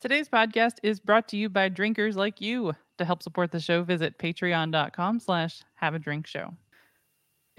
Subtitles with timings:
[0.00, 2.72] Today's podcast is brought to you by drinkers like you.
[2.96, 6.54] To help support the show, visit patreon.com slash have a drink show.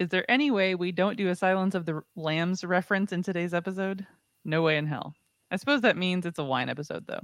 [0.00, 3.54] Is there any way we don't do a Silence of the Lambs reference in today's
[3.54, 4.04] episode?
[4.44, 5.14] No way in hell.
[5.52, 7.22] I suppose that means it's a wine episode, though.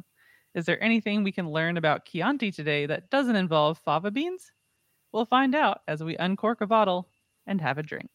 [0.54, 4.52] Is there anything we can learn about Chianti today that doesn't involve fava beans?
[5.10, 7.08] We'll find out as we uncork a bottle
[7.44, 8.10] and have a drink.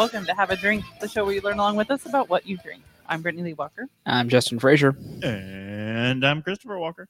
[0.00, 2.46] Welcome to Have a Drink, the show where you learn along with us about what
[2.46, 2.82] you drink.
[3.06, 3.86] I'm Brittany Lee Walker.
[4.06, 4.96] I'm Justin Frazier.
[5.22, 7.06] And I'm Christopher Walker.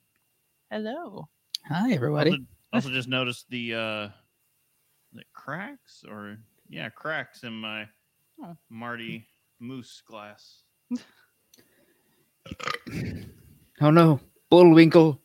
[0.72, 1.28] Hello.
[1.68, 2.33] Hi, everybody.
[2.33, 4.08] Also, also just noticed the uh
[5.12, 7.86] the cracks or yeah, cracks in my
[8.42, 8.56] Oh.
[8.68, 9.24] Marty
[9.61, 10.62] Moose glass.
[13.80, 14.18] Oh no,
[14.50, 15.20] Bullwinkle,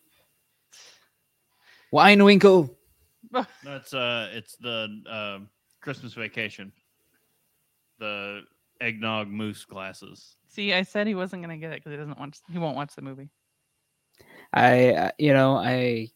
[1.92, 2.76] Winewinkle.
[3.32, 5.40] No, it's uh it's the uh,
[5.82, 6.72] Christmas vacation.
[8.06, 8.42] The
[8.82, 10.36] eggnog moose glasses.
[10.48, 12.38] See, I said he wasn't going to get it because he doesn't watch.
[12.52, 13.30] He won't watch the movie.
[14.54, 16.10] I, uh, you know, I,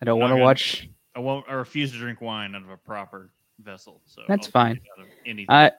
[0.00, 0.88] I don't want to watch.
[1.14, 4.00] I won't I refuse to drink wine out of a proper vessel.
[4.06, 4.74] So That's I'll fine.
[4.76, 5.46] drink out of anything.
[5.54, 5.70] I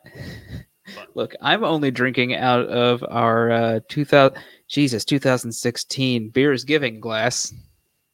[1.15, 1.33] look.
[1.41, 4.37] I'm only drinking out of our uh, 2000.
[4.67, 7.53] Jesus, 2016 beers giving glass.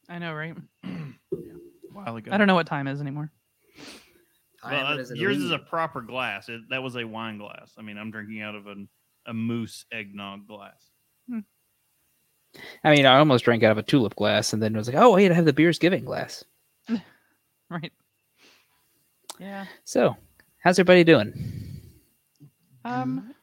[0.08, 0.56] I know, right?
[0.86, 0.88] a
[1.92, 2.32] while ago.
[2.32, 3.30] I don't know what time is anymore.
[4.64, 6.50] Well, uh, yours is a proper glass.
[6.50, 7.74] It, that was a wine glass.
[7.78, 8.88] I mean, I'm drinking out of an,
[9.26, 10.92] a moose eggnog glass.
[12.84, 14.98] I mean, I almost drank out of a tulip glass, and then it was like,
[14.98, 16.44] oh wait, I have the beers giving glass.
[17.70, 17.94] Right.
[19.40, 19.66] Yeah.
[19.86, 20.18] So,
[20.58, 21.32] how's everybody doing?
[22.84, 23.34] Um.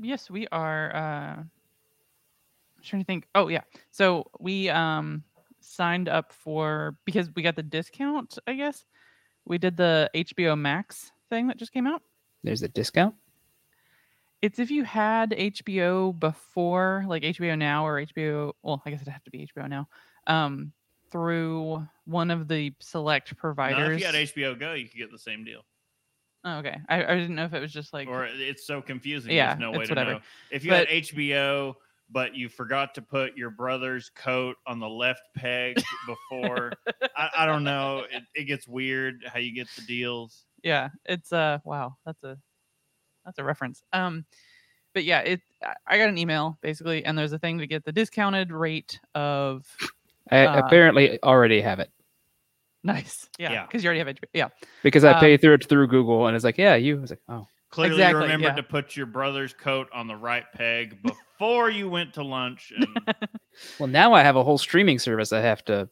[0.00, 0.94] Yes, we are.
[0.94, 1.50] Uh, I'm
[2.84, 3.26] trying to think.
[3.34, 3.62] Oh yeah.
[3.90, 5.24] So we um
[5.58, 8.38] signed up for because we got the discount.
[8.46, 8.84] I guess
[9.44, 12.02] we did the HBO Max thing that just came out.
[12.42, 13.14] There's a discount.
[14.40, 18.52] It's if you had HBO before, like HBO Now or HBO.
[18.62, 19.88] Well, I guess it'd have to be HBO Now.
[20.26, 20.72] Um,
[21.10, 23.96] through one of the select Now, providers.
[23.96, 25.60] if you had HBO Go, you could get the same deal.
[26.44, 26.80] oh, okay.
[26.88, 28.08] I, I didn't know if it was just like.
[28.08, 29.32] or it's so confusing.
[29.32, 30.12] Yeah, There's no way to whatever.
[30.14, 30.20] know.
[30.50, 31.74] If you But- had HBO,
[32.12, 36.72] but you forgot to put your brother's coat on the left peg before,
[37.16, 38.04] I, I don't know.
[38.10, 40.44] It, it gets weird how you get the deals.
[40.62, 42.38] yeah it's uh wow that's a
[43.24, 44.24] that's a reference um
[44.94, 47.84] but yeah it I- i got an email basically and there's a thing to get
[47.84, 49.66] the discounted rate of
[50.30, 51.90] I Uh, apparently already have it
[52.84, 53.66] nice yeah Yeah.
[53.66, 54.48] because you already have it yeah
[54.82, 56.98] because I um, pay through it through Google, and it's like, yeah, you.
[56.98, 58.54] I was like, oh, Clearly, Exactly, you remembered yeah.
[58.56, 62.70] to put your brother's coat on the right peg before you went to lunch.
[62.76, 62.86] And,
[63.80, 65.88] well, now I have a whole streaming service I have to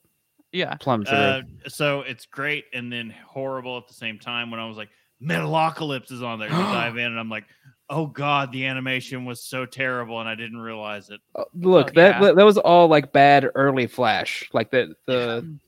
[0.53, 1.17] yeah plumb through.
[1.17, 4.51] uh, so it's great and then horrible at the same time.
[4.51, 4.91] When I was like,
[5.23, 7.45] Metalocalypse is on there, you dive in, and I'm like,
[7.89, 11.21] oh god, the animation was so terrible, and I didn't realize it.
[11.35, 12.33] Uh, Look, oh, that yeah.
[12.33, 14.49] that was all like bad early Flash.
[14.53, 15.59] Like the the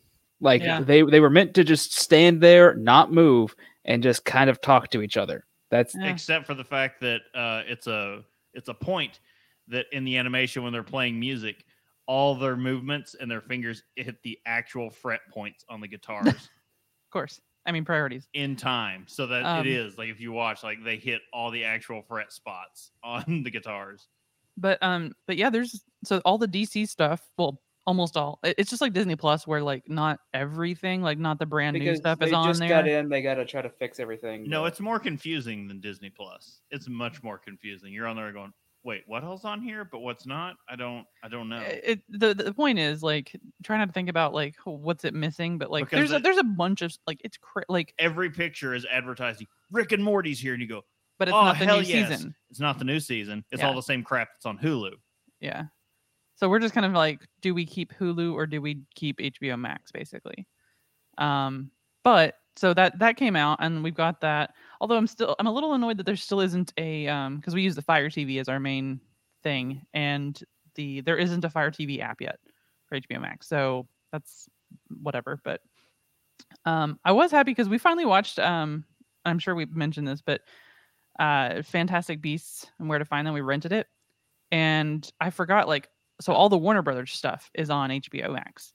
[0.42, 0.82] like Yeah.
[0.82, 3.54] they they were meant to just stand there, not move,
[3.86, 5.46] and just kind of talk to each other.
[5.72, 6.10] That's Yeah.
[6.10, 9.18] except for the fact that uh, it's a it's a point
[9.68, 11.64] that in the animation when they're playing music,
[12.06, 17.10] all their movements and their fingers hit the actual fret points on the guitars of
[17.10, 20.62] course i mean priorities in time, so that Um, it is like if you watch,
[20.62, 24.08] like they hit all the actual fret spots on the guitars.
[24.58, 28.80] but um but yeah there's so all the dc stuff well almost all it's just
[28.80, 32.44] like disney plus where like not everything like not the brand new stuff is on
[32.44, 34.48] there They just Got in, they got to try to fix everything.
[34.48, 36.60] No, it's more confusing than Disney Plus.
[36.70, 37.92] It's much more confusing.
[37.92, 38.52] You're on there going,
[38.84, 39.84] wait, what else on here?
[39.90, 40.54] But what's not?
[40.68, 41.60] I don't, I don't know.
[41.60, 43.34] it, the the point is like
[43.64, 46.38] try not to think about like what's it missing but like Because there's a, there's
[46.38, 50.52] a bunch of like it's cra- like Every picture is advertising Rick and Morty's here,
[50.52, 50.82] and you go,
[51.18, 52.08] but it's oh not the new yes.
[52.10, 53.44] season It's not the new season.
[53.50, 53.68] It's Yeah.
[53.68, 54.92] all the same crap that's on Hulu.
[55.40, 55.64] yeah
[56.42, 59.56] So we're just kind of like, do we keep Hulu or do we keep HBO
[59.56, 60.48] Max, basically?
[61.16, 61.70] Um,
[62.02, 64.52] but so that that came out and we've got that.
[64.80, 67.62] Although I'm still I'm a little annoyed that there still isn't a um because we
[67.62, 69.00] use the Fire TV as our main
[69.44, 70.42] thing and
[70.74, 72.40] the there isn't a Fire TV app yet
[72.88, 73.46] for HBO Max.
[73.46, 74.48] So that's
[75.00, 75.40] whatever.
[75.44, 75.60] But
[76.64, 78.84] um I was happy because we finally watched um
[79.24, 80.40] I'm sure we mentioned this, but
[81.20, 83.32] uh Fantastic Beasts and Where to Find Them.
[83.32, 83.86] We rented it,
[84.50, 85.88] and I forgot like
[86.22, 88.72] so all the Warner Brothers stuff is on HBO Max.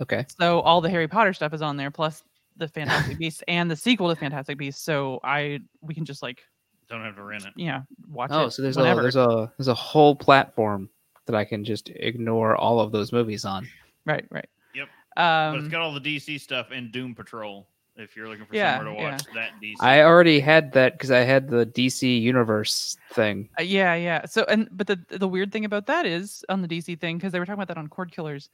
[0.00, 0.26] Okay.
[0.38, 2.24] So all the Harry Potter stuff is on there, plus
[2.56, 4.82] the Fantastic Beasts and the sequel to Fantastic Beasts.
[4.82, 6.42] So I we can just like
[6.88, 7.52] Don't have to rent it.
[7.56, 8.44] yeah watch Oh, it.
[8.44, 9.00] Oh, so there's whenever.
[9.00, 10.88] a there's a there's a whole platform
[11.26, 13.66] that I can just ignore all of those movies on.
[14.04, 14.48] right right.
[14.74, 14.88] Yep.
[15.16, 17.66] but it's Um, got all the DC stuff and Doom Patrol.
[17.96, 19.10] If you're looking for Yeah, somewhere to yeah.
[19.12, 19.74] watch that DC.
[19.80, 23.48] I already had that because I had the DC Universe thing.
[23.58, 24.24] uh, yeah yeah.
[24.26, 27.32] So and but the the weird thing about that is on the DC thing because
[27.32, 28.48] they were talking about that on Cord Killers.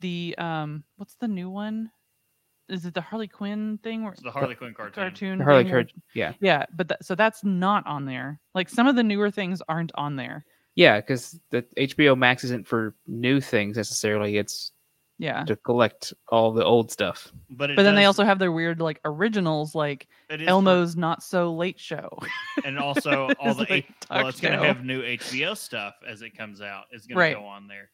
[0.00, 1.90] The um what's the new one?
[2.68, 4.02] Is it the Harley Quinn thing?
[4.02, 4.94] Where it's the Harley Quinn cartoon.
[5.04, 5.40] cartoon?
[5.40, 8.40] Harley Quinn, yeah, Yeah, but that, so that's not on there.
[8.54, 10.44] Like some of the newer things aren't on there.
[10.74, 14.36] yeah, because the HBO Max isn't for new things necessarily.
[14.36, 14.72] It's
[15.18, 15.44] Yeah.
[15.44, 17.32] to collect all the old stuff.
[17.50, 20.46] But, it But then they does- also have their weird like originals like it is
[20.46, 22.08] for- Elmo's Not So Late Show.
[22.64, 24.62] and also all His the late H- well, talk it's gonna show.
[24.64, 26.84] have new HBO stuff as it comes out.
[26.90, 27.90] It's gonna go on there.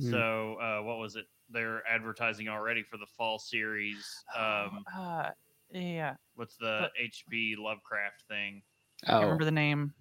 [0.00, 0.10] Hmm.
[0.10, 1.26] So uh, what was it?
[1.50, 4.04] They're advertising already for the fall series.
[4.36, 5.28] Um, uh,
[5.70, 8.62] yeah, what's the HP Lovecraft thing?
[9.04, 9.92] I can't Oh, remember the name.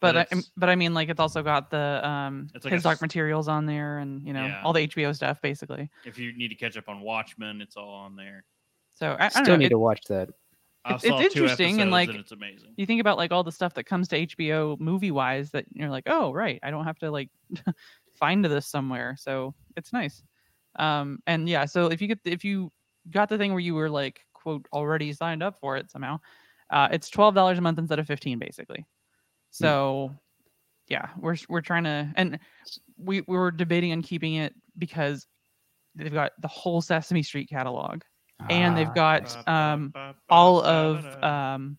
[0.00, 2.72] But But I, it's- but I mean, like it's also got the um It's like
[2.72, 4.62] a his dark s- materials on there, and you know Yeah.
[4.64, 5.90] all the HBO stuff basically.
[6.04, 8.44] If you need to catch up on Watchmen, it's all on there.
[8.94, 9.56] So I, I still don't know.
[9.58, 10.30] need it- to watch that.
[10.86, 12.72] I It's- saw two interesting and, episodes like, it's amazing.
[12.78, 15.90] you think about like all the stuff that comes to HBO movie wise that you're
[15.90, 17.28] like, oh right, I don't have to like
[18.14, 19.14] find this somewhere.
[19.18, 20.22] So it's nice.
[20.78, 22.72] Um and yeah, so if you get if you
[23.10, 26.18] got the thing where you were like quote already signed up for it somehow,
[26.70, 28.86] uh it's twelve dollars a month instead of fifteen basically.
[29.50, 30.14] So
[30.88, 32.38] yeah, we're we're trying to and
[32.96, 35.26] we we were debating on keeping it because
[35.94, 38.02] they've got the whole Sesame Street catalog
[38.48, 39.92] and they've Ah, got um
[40.28, 41.78] all of um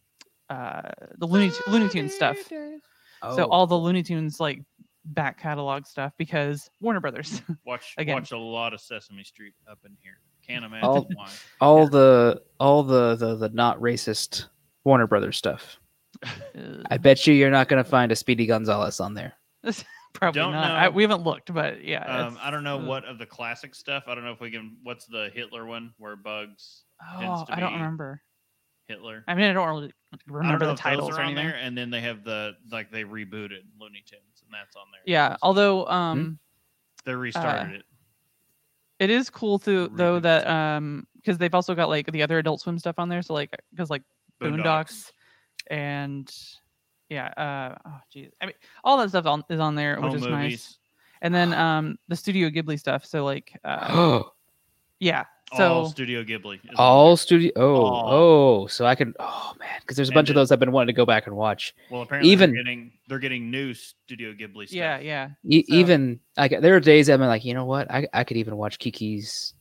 [0.50, 0.82] uh
[1.18, 2.38] the Looney Tu- Looney Tunes stuff.
[2.48, 2.80] So
[3.24, 4.62] oh, all the Looney Tunes like
[5.06, 7.42] back catalog stuff because Warner Brothers.
[7.66, 8.16] watch again.
[8.16, 10.20] watch a lot of Sesame Street up in here.
[10.48, 11.30] Can't imagine All- why.
[11.60, 14.46] all the all the, the the not racist
[14.84, 15.80] Warner Brothers stuff.
[16.24, 19.34] Uh, I bet you you're not going to find a Speedy Gonzales on there.
[20.14, 20.72] Probably Don't not.
[20.72, 22.04] I, we haven't looked, but yeah.
[22.04, 22.86] Um, I don't know ugh.
[22.86, 24.04] what of the classic stuff.
[24.08, 24.76] I don't know if we can.
[24.84, 26.84] What's the Hitler one where Bugs
[27.18, 28.22] Oh, to I don't remember.
[28.88, 29.24] Hitler?
[29.28, 31.28] I mean, I don't really I don't remember know the if titles are or on
[31.32, 31.48] anything.
[31.48, 35.02] there, and then they have the like they rebooted Looney Tunes, and that's on there.
[35.06, 35.92] Yeah, So although Hmm?
[35.94, 36.40] um,
[37.06, 37.86] they restarted it.
[39.00, 42.60] it is cool to though that um, because they've also got like the other Adult
[42.60, 43.22] Swim stuff on there.
[43.22, 44.04] So like, because like
[44.42, 45.12] Boondocks
[45.72, 46.32] and
[47.10, 50.14] yeah, uh, oh geez, I mean, all that stuff on, is on there, Home which
[50.16, 50.32] is movies.
[50.34, 50.78] nice.
[51.24, 53.06] And then um, the Studio Ghibli stuff.
[53.06, 54.32] So like, uh, Oh,
[55.00, 55.26] yeah.
[55.52, 56.60] all So Studio Ghibli.
[56.78, 57.52] all studio.
[57.56, 58.10] Oh, All.
[58.64, 59.14] oh, so I can.
[59.20, 61.28] Oh man, because there's a And bunch of those I've been wanting to go back
[61.28, 61.74] and watch.
[61.90, 64.76] Well, apparently even- they're getting they're getting new Studio Ghibli stuff.
[64.78, 65.30] yeah, yeah.
[65.50, 68.24] E- So- even like there are days I've been like, you know what, I I
[68.24, 69.54] could even watch Kiki's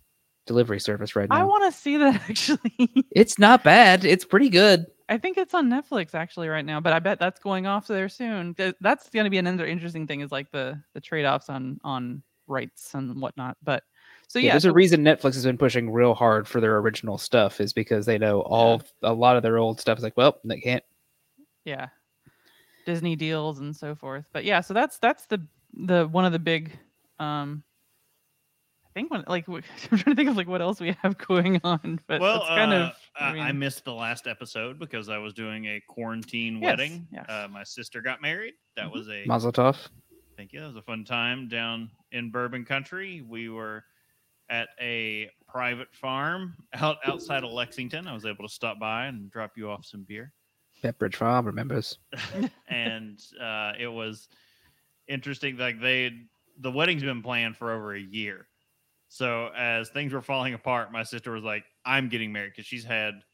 [0.51, 1.37] delivery service right now.
[1.37, 3.07] I want to see that actually.
[3.13, 4.05] it's not bad.
[4.05, 4.87] It's pretty good.
[5.09, 8.09] I think it's on Netflix actually right now, but I bet that's going off there
[8.09, 8.57] soon.
[8.81, 12.23] That's going to be another interesting thing is like the the trade offs on on
[12.49, 13.57] rights and whatnot.
[13.63, 13.85] But
[14.27, 16.77] so Yeah, yeah, there's so- a reason Netflix has been pushing real hard for their
[16.79, 20.17] original stuff is because they know all a lot of their old stuff is like,
[20.17, 20.83] well, they can't.
[21.65, 21.89] yeah,
[22.87, 24.25] Disney deals and so forth.
[24.33, 26.77] But yeah, so that's that's the the one of the big.
[27.21, 27.63] um
[28.91, 31.61] I think when like I'm trying to think of like what else we have going
[31.63, 32.93] on, but Well, that's kind uh, of.
[33.19, 37.07] I, I missed the last episode because I was doing a quarantine Yes, wedding.
[37.13, 37.27] yes.
[37.29, 38.55] Uh, my sister got married.
[38.77, 38.93] That Mhm.
[38.93, 39.77] was a Mazel tov.
[40.37, 40.63] Thank you.
[40.65, 43.21] It was a fun time down in Bourbon Country.
[43.21, 43.85] We were
[44.49, 48.09] at a private farm out outside of Lexington.
[48.09, 50.33] I was able to stop by and drop you off some beer,
[50.83, 51.99] Pepperidge Farm remembers.
[52.69, 54.29] and uh, it was
[55.07, 55.57] interesting.
[55.59, 56.13] Like they,
[56.59, 58.49] the wedding's been planned for over a year.
[59.13, 62.85] So as things were falling apart, my sister was like, "I'm getting married" because she's
[62.85, 63.25] had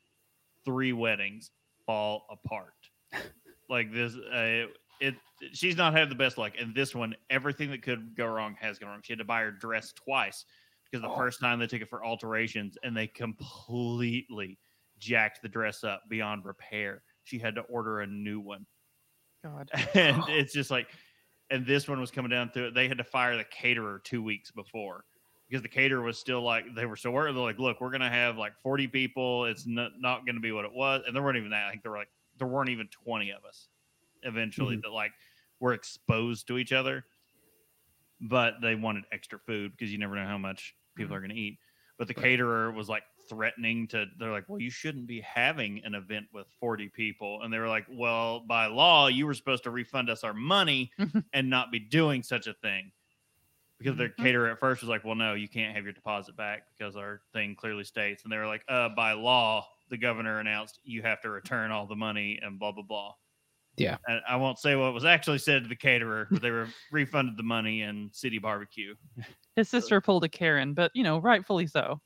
[0.64, 1.50] three weddings
[1.84, 2.72] fall apart.
[3.68, 5.14] like this, uh, it, it.
[5.52, 8.78] She's not had the best luck, and this one, everything that could go wrong has
[8.78, 9.00] gone wrong.
[9.04, 10.46] She had to buy her dress twice
[10.84, 11.16] because the Oh.
[11.16, 14.58] first time they took it for alterations, and they completely
[14.98, 17.02] jacked the dress up beyond repair.
[17.24, 18.66] She had to order a new one
[19.44, 19.68] God.
[19.94, 20.88] and it's just like
[21.50, 22.74] and this one was coming down through it.
[22.74, 25.04] They had to fire the caterer two weeks before
[25.48, 27.34] because the caterer was still like they were still working.
[27.34, 29.44] They're like, look, we're gonna have like 40 people.
[29.44, 31.66] It's not, not gonna be what it was, and there weren't even that.
[31.66, 33.68] I think there were like there weren't even 20 of us
[34.22, 34.82] eventually mm-hmm.
[34.82, 35.12] that like
[35.60, 37.04] were exposed to each other.
[38.20, 41.16] But they wanted extra food because you never know how much people mm-hmm.
[41.16, 41.58] are gonna eat.
[41.98, 44.06] But the caterer was like threatening to.
[44.18, 47.68] They're like, well, you shouldn't be having an event with 40 people, and they were
[47.68, 50.90] like, well, by law, you were supposed to refund us our money
[51.32, 52.90] and not be doing such a thing
[53.78, 54.16] because their Mhm.
[54.16, 57.20] caterer at first was like, "Well, no, you can't have your deposit back because our
[57.32, 61.20] thing clearly states." And they were like, "Uh, by law, the governor announced you have
[61.22, 63.12] to return all the money and blah blah blah."
[63.78, 63.98] Yeah.
[64.08, 67.36] and I won't say what was actually said to the caterer, but they were refunded
[67.36, 68.94] the money and city barbecue.
[69.54, 72.00] His sister pulled a Karen, but you know, rightfully so.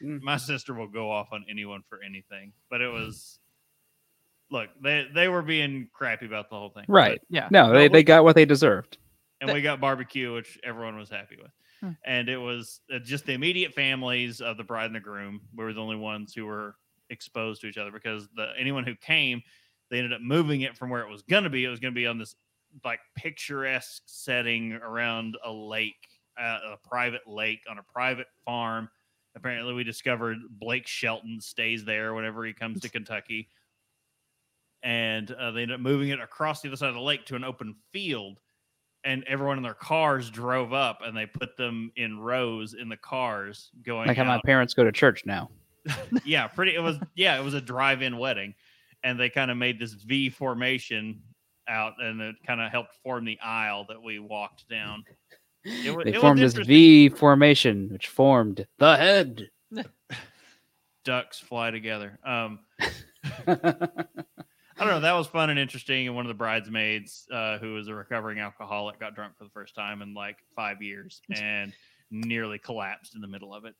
[0.00, 3.38] My sister will go off on anyone for anything, but it was.
[4.50, 7.20] Look, they they were being crappy about the whole thing, but- Right.
[7.28, 7.48] Yeah.
[7.50, 8.96] No, they, they got what they deserved.
[9.42, 11.50] And we got barbecue, which everyone was happy with.
[11.80, 11.90] Hmm.
[12.04, 15.40] And it was uh, just the immediate families of the bride and the groom.
[15.54, 16.76] We were the only ones who were
[17.10, 19.42] exposed to each other because the anyone who came,
[19.90, 21.64] they ended up moving it from where it was going to be.
[21.64, 22.36] It was going to be on this
[22.84, 26.08] like picturesque setting around a lake,
[26.40, 28.88] uh, a private lake on a private farm.
[29.34, 33.48] Apparently, we discovered Blake Shelton stays there whenever he comes to Kentucky.
[34.84, 37.36] And uh, they ended up moving it across the other side of the lake to
[37.36, 38.40] an open field
[39.04, 42.96] and everyone in their cars drove up and they put them in rows in the
[42.96, 45.50] cars going Like how my parents go to church now.
[46.24, 48.54] yeah pretty it was yeah it was a drive-in wedding
[49.02, 51.20] and they kind of made this v formation
[51.68, 55.02] out and it kind of helped form the aisle that we walked down
[55.64, 56.54] It wa- They it was formed this.
[56.54, 59.48] V formation, which formed the head.
[61.04, 62.60] ducks fly together um
[64.82, 65.00] I don't know.
[65.00, 66.08] That was fun and interesting.
[66.08, 69.50] And one of the bridesmaids, uh, who was a recovering alcoholic, got drunk for the
[69.50, 71.72] first time in like five years and
[72.10, 73.76] nearly collapsed in the middle of it.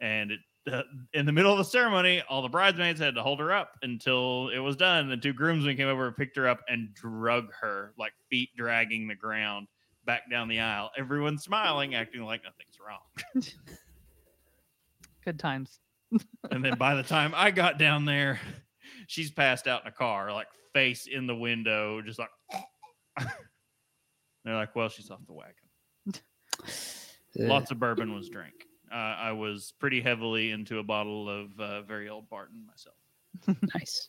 [0.00, 0.82] And it, uh,
[1.14, 4.50] in the middle of the ceremony, all the bridesmaids had to hold her up until
[4.50, 5.10] it was done.
[5.10, 9.08] And two groomsmen came over and picked her up and drug her, like feet dragging
[9.08, 9.66] the ground,
[10.04, 10.90] back down the aisle.
[10.98, 13.00] Everyone smiling, acting like nothing's wrong.
[15.24, 15.80] Good times.
[16.50, 18.40] And then by the time I got down there,
[19.06, 22.30] she's passed out in a car, like face in the window, just like.
[24.44, 25.54] They're like, well, she's off the wagon.
[27.36, 28.54] Lots of bourbon was drank.
[28.92, 33.58] Uh, I was pretty heavily into a bottle of uh, very old Barton myself.
[33.74, 34.08] nice.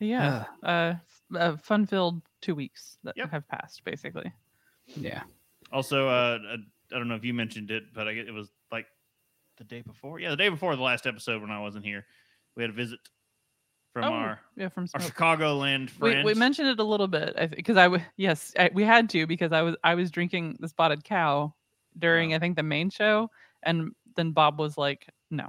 [0.00, 0.44] Yeah.
[0.64, 1.00] Ah,
[1.32, 3.30] Uh, uh fun-filled two weeks that Yep.
[3.30, 4.32] have passed, basically.
[4.96, 5.22] yeah.
[5.70, 6.54] Also, uh, I
[6.94, 8.86] I don't know if you mentioned it, but I, get- it was like
[9.58, 10.18] the day before.
[10.18, 12.06] Yeah, the day before the last episode when I wasn't here,
[12.56, 12.98] we had a visit
[13.92, 15.14] from Oh, our, yeah, from our Smoke.
[15.14, 16.24] Chicagoland We, friends.
[16.26, 19.52] we mentioned it a little bit because I was yes I, we had to because
[19.52, 21.54] I was I was drinking the spotted cow
[21.98, 22.36] during Oh.
[22.36, 23.30] I think the main show
[23.62, 25.48] and then Bob was like no,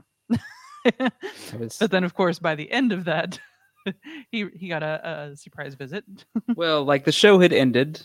[1.58, 3.39] was, but then of course by the end of that
[4.31, 6.03] he he got a, a surprise visit.
[6.55, 8.01] well, like the show had ended,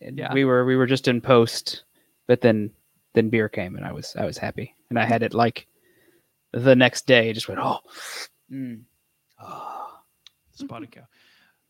[0.00, 0.32] and Yeah.
[0.34, 1.84] we were we were just in post,
[2.26, 2.70] but then
[3.14, 5.66] then beer came, and I was I was happy, and I had it like
[6.52, 7.32] the next day.
[7.32, 7.78] Just went oh,
[8.52, 8.82] mm.
[10.52, 11.06] spotted cow.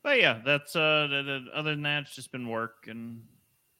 [0.02, 1.06] But yeah, that's uh.
[1.10, 3.22] The, the, other than that, it's just been work and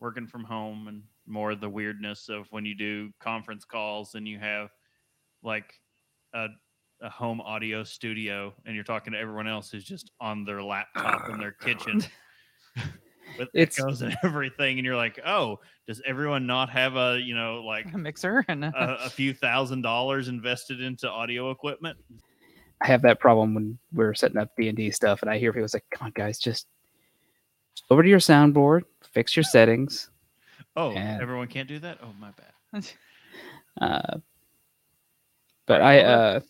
[0.01, 4.39] working from home and more the weirdness of when you do conference calls and you
[4.39, 4.71] have
[5.43, 5.75] like
[6.35, 6.49] a
[7.01, 11.29] a home audio studio and you're talking to everyone else who's just on their laptop
[11.31, 12.01] in their kitchen
[13.39, 17.35] with It's- echoes and everything, and you're like, oh, does everyone not have a you
[17.35, 21.99] know like a mixer and a, a few thousand dollars invested into audio equipment?
[22.83, 25.53] I have that problem when we're setting up D and D stuff, and I hear
[25.53, 26.67] people say, "Come on, guys, just
[27.91, 30.11] over to your soundboard, fix your settings."
[30.77, 31.19] Oh, Yeah.
[31.21, 31.99] everyone can't do that.
[32.03, 32.87] Oh, my bad.
[33.81, 34.19] Uh,
[35.65, 36.41] but Right, I, uh,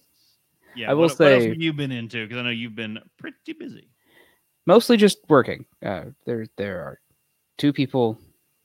[0.74, 2.24] Yeah, I will what, what else have you been into?
[2.26, 3.86] Because I know you've been pretty busy.
[4.66, 5.64] mostly just working.
[5.84, 7.00] Uh, there, there are
[7.58, 8.18] two people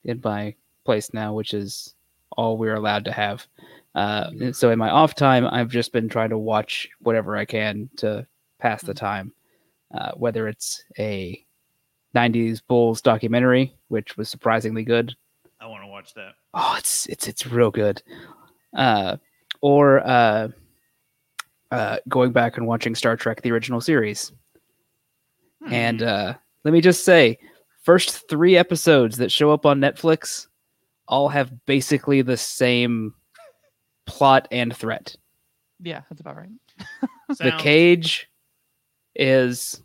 [0.04, 1.94] in my place now, which is
[2.36, 3.46] all we're allowed to have.
[3.94, 7.88] Uh, so in my off time, I've just been trying to watch whatever I can
[7.96, 8.26] to
[8.58, 9.32] pass the time,
[9.92, 11.44] uh, whether it's a
[12.14, 15.14] '90s Bulls documentary, which was surprisingly good.
[15.60, 16.34] I want to watch that.
[16.54, 18.02] Oh, it's it's it's real good.
[18.76, 19.16] Uh,
[19.62, 20.48] or uh,
[21.70, 24.32] uh, going back and watching Star Trek: The Original Series.
[25.70, 26.06] And Hmm.
[26.06, 27.38] uh, let me just say,
[27.82, 30.46] first three episodes that show up on Netflix
[31.08, 33.12] all have basically the same
[34.08, 35.14] plot and threat.
[35.80, 36.50] yeah, that's about right.
[37.38, 38.28] The cage
[39.14, 39.82] is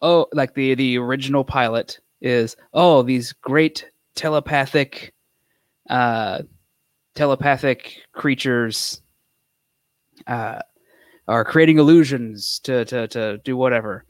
[0.00, 5.12] oh, like the the original pilot is oh these great telepathic
[5.88, 6.42] uh
[7.14, 9.02] telepathic creatures
[10.26, 10.60] uh
[11.28, 14.04] are creating illusions to to to do whatever.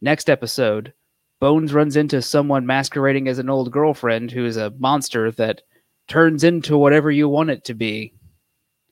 [0.00, 0.92] Next episode,
[1.40, 5.62] Bones runs into someone masquerading as an old girlfriend who is a monster that
[6.06, 8.12] turns into whatever you want it to be.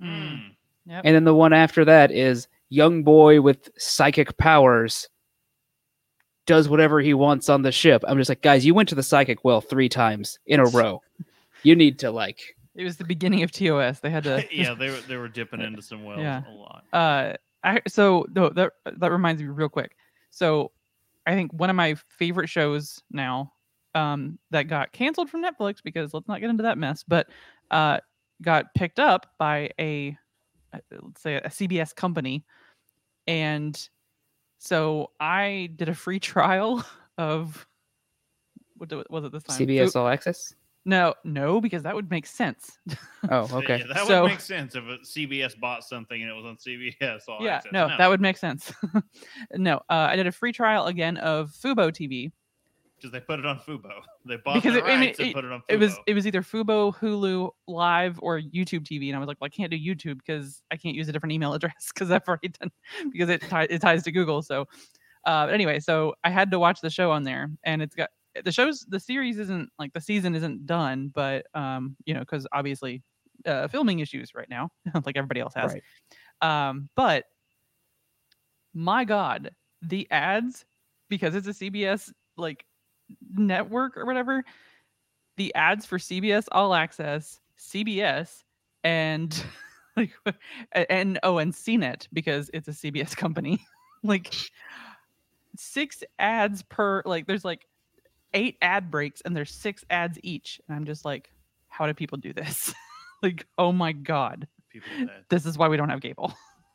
[0.03, 0.51] Mm.
[0.87, 1.03] Yep.
[1.05, 5.09] And then the one after that is young boy with psychic powers
[6.47, 8.03] does whatever he wants on the ship.
[8.09, 11.03] I'm just like, guys, you went to the psychic well three times in a row.
[11.63, 12.41] You need to like
[12.75, 14.01] it was the beginning of TOS.
[14.01, 16.43] They had to yeah, they were they were dipping into some wells Yeah.
[16.49, 16.85] a lot.
[16.93, 17.33] uh
[17.65, 19.97] I, so no, that that reminds me real quick.
[20.31, 20.71] So
[21.27, 23.53] I think one of my favorite shows now
[23.95, 27.27] um that got canceled from Netflix because let's not get into that mess, but
[27.71, 27.99] uh
[28.43, 30.17] got picked up by a
[30.73, 32.45] uh, let's say a CBS company
[33.27, 33.89] and
[34.59, 36.85] so I did a free trial
[37.17, 37.67] of
[38.77, 39.59] what was it this time?
[39.67, 40.55] CBS All Access.
[40.85, 42.79] No, no, because that would make sense.
[43.31, 43.85] Oh, Yeah, okay.
[43.93, 47.23] that So- would make sense if a CBS bought something and it was on CBS.
[47.29, 47.73] All yeah, access.
[47.73, 48.73] no, that would make sense.
[49.55, 52.31] no, uh, I did a free trial again of Fubo TV.
[52.99, 53.91] Because they put it on Fubo.
[54.27, 55.65] They bought Because the it- I mean, rights and put it on Fubo.
[55.69, 59.39] It was it was either Fubo, Hulu, Live, or YouTube TV, and I was like,
[59.41, 62.27] well, I can't do YouTube because I can't use a different email address because I've
[62.29, 62.71] already done
[63.13, 64.43] because it ti- it ties to Google.
[64.43, 64.63] So,
[65.25, 68.11] uh, but anyway, so I had to watch the show on there, and it's got
[68.45, 68.85] the shows.
[68.89, 73.03] The series isn't like the season isn't done, but um, you know, because obviously,
[73.47, 74.69] uh, filming issues right now,
[75.07, 75.73] like everybody else has.
[75.75, 75.83] Right.
[76.69, 77.25] Um, but
[78.75, 79.51] my God,
[79.83, 80.65] the ads
[81.09, 82.65] because it's a CBS like
[83.35, 84.45] network or whatever.
[85.37, 88.45] The ads for CBS All Access, CBS,
[88.85, 89.45] and
[89.97, 90.13] like
[90.73, 93.65] and oh, and CNET because it's a CBS company.
[94.03, 94.35] like
[95.57, 97.67] six ads per like there's like
[98.35, 101.33] eight ad breaks and there's six ads each, and I'm just like,
[101.69, 102.75] how do people do this?
[103.23, 104.89] like, oh my god, People
[105.29, 106.35] this is why we don't have cable.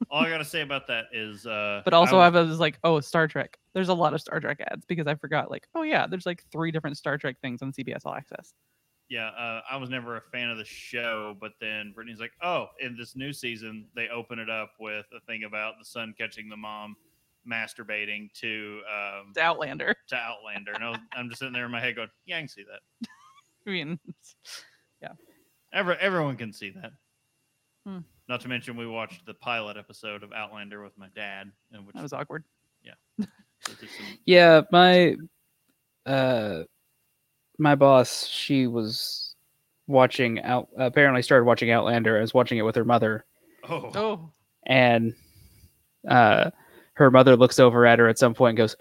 [0.10, 2.99] All I gotta say about that is, uh, But also, I I was like, oh,
[2.99, 3.58] Star Trek.
[3.73, 6.43] There's a lot of Star Trek ads because I forgot, like, oh yeah, there's like
[6.51, 8.54] three different Star Trek things on CBS All Access.
[9.10, 12.67] yeah, uh, I was never a fan of the show, but then Brittany's like, oh,
[12.80, 16.49] in this new season, they open it up with a thing about the son catching
[16.49, 16.95] the mom
[17.47, 19.95] masturbating to um, It's Outlander.
[20.08, 22.47] to Outlander, and was, I'm just sitting there in my head going, yeah, I can
[22.47, 23.08] see that.
[23.67, 23.99] I mean,
[25.01, 25.10] yeah,
[25.73, 26.91] Every, everyone can see that.
[27.86, 27.99] Hmm.
[28.29, 31.95] Not to mention, we watched the pilot episode of Outlander with my dad, and which
[31.95, 32.43] that was awkward.
[33.17, 33.27] was
[33.81, 35.15] just some- Yeah, my
[36.05, 36.63] uh
[37.59, 39.36] my boss, she was
[39.88, 42.17] watching out apparently started watching Outlander.
[42.17, 43.25] I was watching it with her mother
[43.69, 44.29] oh, Oh,
[44.65, 45.13] and
[46.07, 46.51] uh
[46.93, 48.75] her mother looks over at her at some point and goes,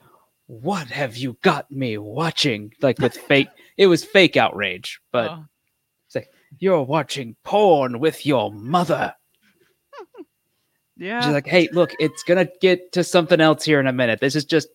[0.47, 6.21] "What have you got me watching?" Like with fake it was fake outrage, but oh.
[6.59, 9.15] you're watching porn with your mother.
[11.03, 11.21] Yeah.
[11.21, 14.21] She's like, "Hey, look, it's going to get to something else here in a minute.
[14.21, 14.69] This is just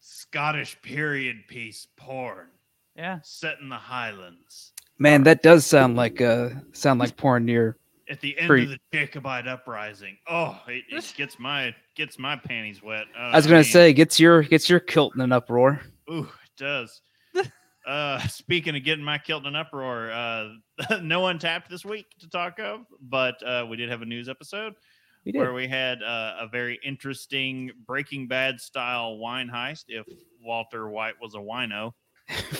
[0.00, 2.48] Scottish period piece porn
[2.96, 3.18] yeah.
[3.22, 4.72] set in the Highlands.
[4.98, 8.70] man, that does sound like uh sound like porn near At the end Pre- of
[8.70, 13.04] the Jacobite uprising, oh, it, it gets my gets my panties wet.
[13.16, 15.80] Uh, I was gonna mean, say, gets your gets your kilt in an uproar.
[16.10, 17.00] Ooh, it does.
[17.86, 20.48] uh, speaking of getting my kilt in an uproar, uh,
[21.02, 24.28] no one tapped this week to talk of, but uh, we did have a news
[24.28, 24.74] episode
[25.26, 29.86] We where we had uh, a very interesting Breaking Bad style wine heist.
[29.88, 30.06] If
[30.40, 31.92] Walter White was a wino,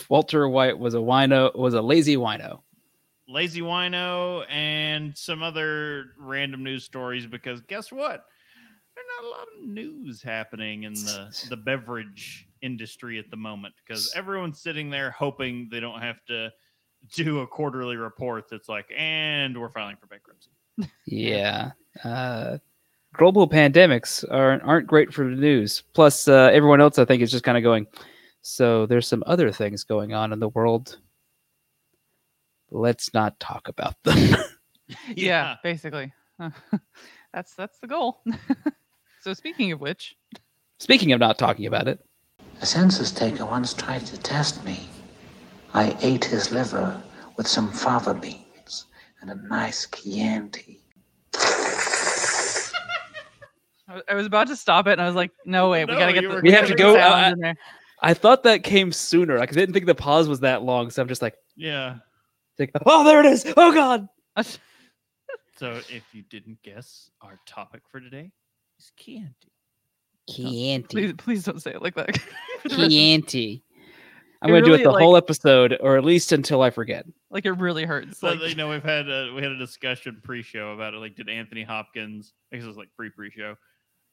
[0.09, 2.59] Walter White was a wino, was a lazy wino.
[3.29, 7.25] lazy wino, and some other random news stories.
[7.25, 8.25] Because guess what?
[8.95, 13.75] There's not a lot of news happening in the the beverage industry at the moment
[13.85, 16.51] because everyone's sitting there hoping they don't have to
[17.13, 20.49] do a quarterly report that's like, and we're filing for bankruptcy.
[21.05, 21.71] Yeah.
[22.03, 22.57] Uh,
[23.13, 25.83] global pandemics aren't aren't great for the news.
[25.93, 27.87] Plus, uh, everyone else I think is just kind of going.
[28.41, 30.99] So there's some other things going on in the world.
[32.71, 34.35] Let's not talk about them.
[35.15, 35.55] yeah.
[35.63, 36.13] basically.
[37.33, 38.21] that's that's the goal.
[39.21, 40.15] so speaking of which,
[40.79, 41.99] Speaking of not talking about it,
[42.61, 44.87] A census taker once tried to test me.
[45.73, 47.01] I ate his liver
[47.35, 48.85] with some fava beans
[49.21, 50.79] and a nice Chianti.
[54.09, 56.13] I was- about to stop it, and I was like, "No, wait, we No, gotta
[56.13, 57.55] get the, We have gotta to get the go, uh, sound in there."
[58.01, 59.39] I thought that came sooner.
[59.39, 61.97] I didn't think the pause was that long, so I'm just like, Yeah.
[62.59, 63.45] like oh, there it is.
[63.57, 64.07] Oh God.
[65.57, 68.31] So if you didn't guess, our topic for today
[68.77, 69.51] is Chianti.
[70.29, 70.87] Chianti.
[70.87, 72.15] please, please don't say it like that.
[72.61, 73.63] for the rest of- Chianti.
[74.43, 76.69] I'm It going to do it the like- whole episode, or at least until I
[76.69, 77.07] forget.
[77.31, 78.19] Like it really hurts.
[78.19, 80.97] So Like you know, we've had a, we had a discussion pre-show about it.
[80.97, 82.33] Like, did Anthony Hopkins?
[82.53, 83.55] I guess it was like pre-pre-show.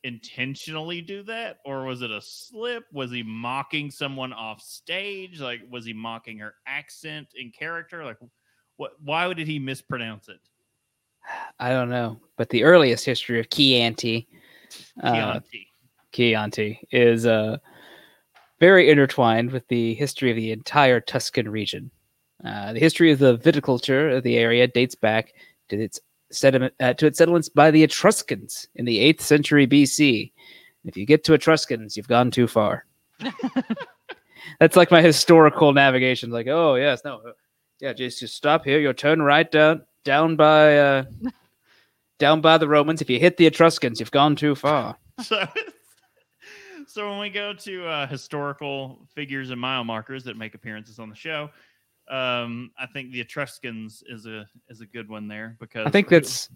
[0.05, 2.85] Intentionally do that, or was it a slip?
[2.93, 5.41] Was he mocking someone off stage?
[5.41, 8.05] Like, was he mocking her accent and character?
[8.05, 8.19] Like,
[8.77, 8.93] what?
[9.03, 10.41] Why did he mispronounce it?
[11.59, 14.29] I don't know, but the earliest history of Chianti,
[15.03, 15.69] uh, Chianti.
[16.13, 17.57] Chianti, is uh,
[18.61, 21.91] very intertwined with the history of the entire Tuscan region.
[22.45, 25.33] Uh, the history of the viticulture of the area dates back
[25.71, 25.99] to its
[26.35, 30.33] sediment uh, to its settlements by the Etruscans in the 8th century BC.
[30.85, 32.87] If you get to Etruscans, you've gone too far.
[34.61, 36.31] That's like my historical navigation.
[36.31, 37.21] Like, oh yes, no,
[37.81, 38.79] yeah, just just stop here.
[38.79, 41.05] You'll turn right down down by uh,
[42.19, 43.01] down by the Romans.
[43.01, 44.97] If you hit the Etruscans, you've gone too far.
[45.23, 45.47] so
[46.87, 51.09] so when we go to uh, historical figures and mile markers that make appearances on
[51.09, 51.51] the show
[52.11, 56.09] um i think the etruscans is a is a good one there because I think
[56.09, 56.51] that's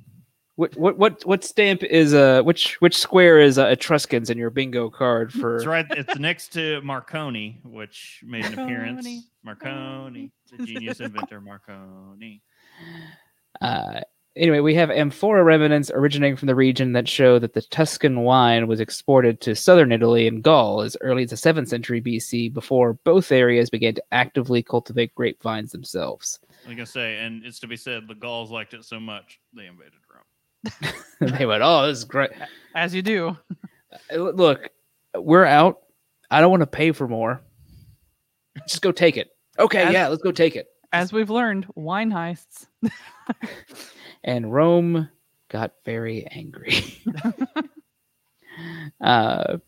[0.56, 4.50] what what what what stamp is uh which which square is uh, Etruscans in your
[4.50, 9.06] bingo card for it's right it's next to marconi which made an appearance.
[9.44, 10.32] Marconi.
[10.32, 12.42] marconi the genius inventor marconi.
[13.60, 14.00] Uh,
[14.38, 18.66] anyway, we have amphora remnants originating from the region that show that the Tuscan wine
[18.66, 22.94] was exported to southern Italy and Gaul as early as the 7th century BC before
[23.04, 26.38] both areas began to actively cultivate grapevines themselves.
[26.42, 29.00] Like I was gonna say and it's to be said the gauls liked it so
[29.00, 30.92] much they invaded rome
[31.38, 32.30] they went, "Oh, this is great."
[32.74, 33.36] as you do.
[34.12, 34.70] Uh, Look,
[35.16, 35.80] we're out.
[36.30, 37.40] I don't want to pay for more.
[38.66, 39.30] Just go take it.
[39.58, 40.68] Okay, As- yeah, let's go take it.
[40.92, 42.66] As we've learned, wine heists.
[44.24, 45.08] and Rome
[45.48, 46.82] got very angry.
[49.00, 49.58] uh,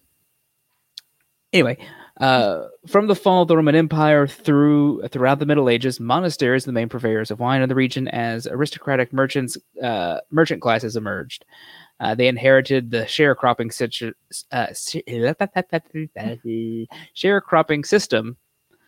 [1.52, 1.78] anyway,
[2.20, 6.70] uh, from the fall of the Roman Empire through throughout the Middle Ages, monasteries were
[6.70, 11.44] the main purveyors of wine in the region as aristocratic merchants uh, merchant classes emerged.
[11.98, 14.14] Uh, they inherited the sharecropping situ-
[14.52, 14.68] uh,
[17.14, 18.36] sharecropping system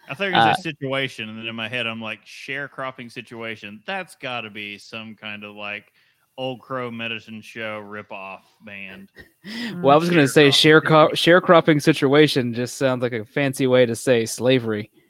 [0.08, 2.24] I thought you were gonna Uh, say situation, and then in my head I'm like
[2.24, 3.82] sharecropping situation.
[3.86, 5.92] That's got to be some kind of like
[6.38, 9.10] old crow medicine show ripoff band.
[9.82, 11.10] Well, I was going to say Sharecropping.
[11.12, 14.90] sharecro- sharecropping situation just sounds like a fancy way to say slavery.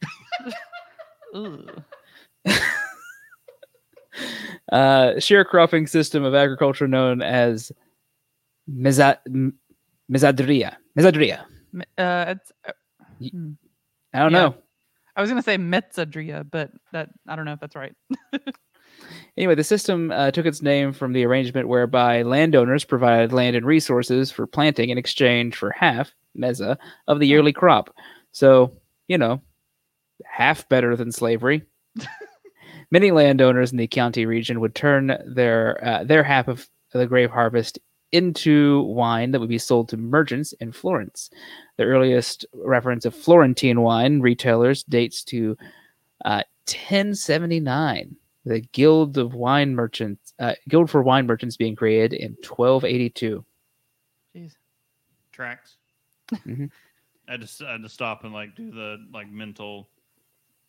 [4.71, 7.73] Uh, sharecropping system of agriculture known as
[8.71, 9.55] meza- m-
[10.11, 10.77] mezzadria.
[10.99, 11.41] Mezzadria.
[11.99, 12.73] Uh, it's, uh,
[13.19, 13.53] hmm.
[14.15, 14.39] I don't Yeah.
[14.39, 14.55] know.
[15.17, 17.95] I was gonna say Metzadria, but that I don't know if that's right.
[19.37, 23.65] Anyway, the system uh, took its name from the arrangement whereby landowners provided land and
[23.65, 26.77] resources for planting in exchange for half, meza,
[27.09, 27.95] of the yearly crop.
[28.33, 28.77] So,
[29.09, 29.41] you know,
[30.25, 31.63] half better than slavery.
[32.91, 37.31] Many landowners in the Chianti region would turn their uh, their half of the grape
[37.31, 37.79] harvest
[38.13, 41.31] into wine that would be sold to merchants in Florence.
[41.77, 45.57] The earliest reference of Florentine wine retailers dates to
[46.25, 52.33] uh, 1079 the Guild of Wine Merchants, uh, Guild for Wine Merchants being created in
[52.43, 53.45] 1282.
[54.35, 54.53] Jeez.
[55.31, 55.77] Tracks.
[56.33, 56.71] Mhm.
[57.29, 59.89] I just I had to stop and like do the like mental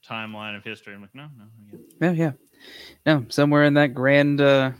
[0.08, 0.93] timeline of history.
[0.93, 1.86] I'm like, no, no, I get it.
[1.99, 2.32] Yeah, yeah,
[3.06, 4.71] no, somewhere in that grand, uh,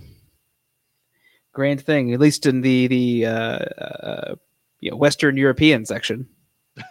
[1.54, 4.36] grand thing, at least in the the uh, uh,
[4.80, 6.28] you know, Western European section.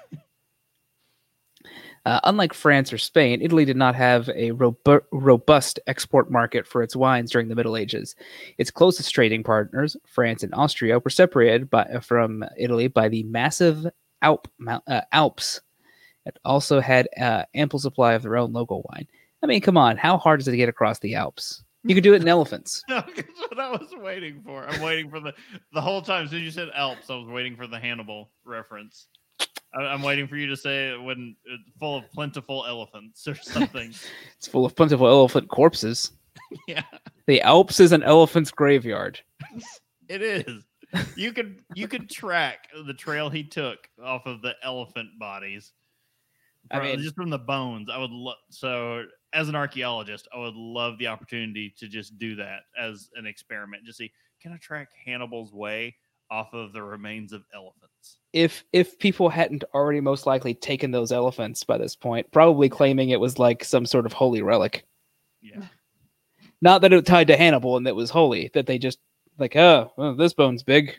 [2.05, 6.83] Uh, unlike France or Spain, Italy did not have a robu- robust export market for
[6.83, 8.17] its wines during the Middle Ages.
[8.59, 13.87] Its closest trading partners, France and Austria, were separated by, from Italy by the massive
[14.21, 15.61] Alp, uh, Alps.
[16.27, 19.07] It also had uh, ample supply of their own local wine.
[19.43, 21.63] I mean, come on, how hard is it to get across the Alps?
[21.85, 22.83] You could do it in elephants.
[22.89, 24.65] No, that's what I was waiting for.
[24.69, 25.33] I'm waiting for the
[25.73, 27.11] the whole time since you said Alps.
[27.11, 29.09] I was waiting for the Hannibal reference.
[29.75, 33.35] I, I'm waiting for you to say it when it's full of plentiful elephants or
[33.35, 33.93] something.
[34.37, 36.13] It's full of plentiful elephant corpses.
[36.69, 36.83] yeah,
[37.27, 39.21] The Alps is an elephant's graveyard.
[40.09, 40.65] it is.
[41.17, 45.73] You could you could track the trail he took off of the elephant bodies.
[46.71, 47.89] I mean- just from the bones.
[47.91, 52.37] I would love so as an archaeologist, I would love the opportunity to just do
[52.37, 53.85] that as an experiment.
[53.85, 55.97] Just see, can I track Hannibal's way
[56.31, 58.19] off of the remains of elephants?
[58.33, 63.11] If if people hadn't already most likely taken those elephants by this point, probably claiming
[63.11, 64.85] it was like some sort of holy relic.
[65.41, 65.63] Yeah.
[66.61, 68.99] Not that it tied to Hannibal and that was holy, that they just
[69.39, 70.95] like, oh, well, this bone's big.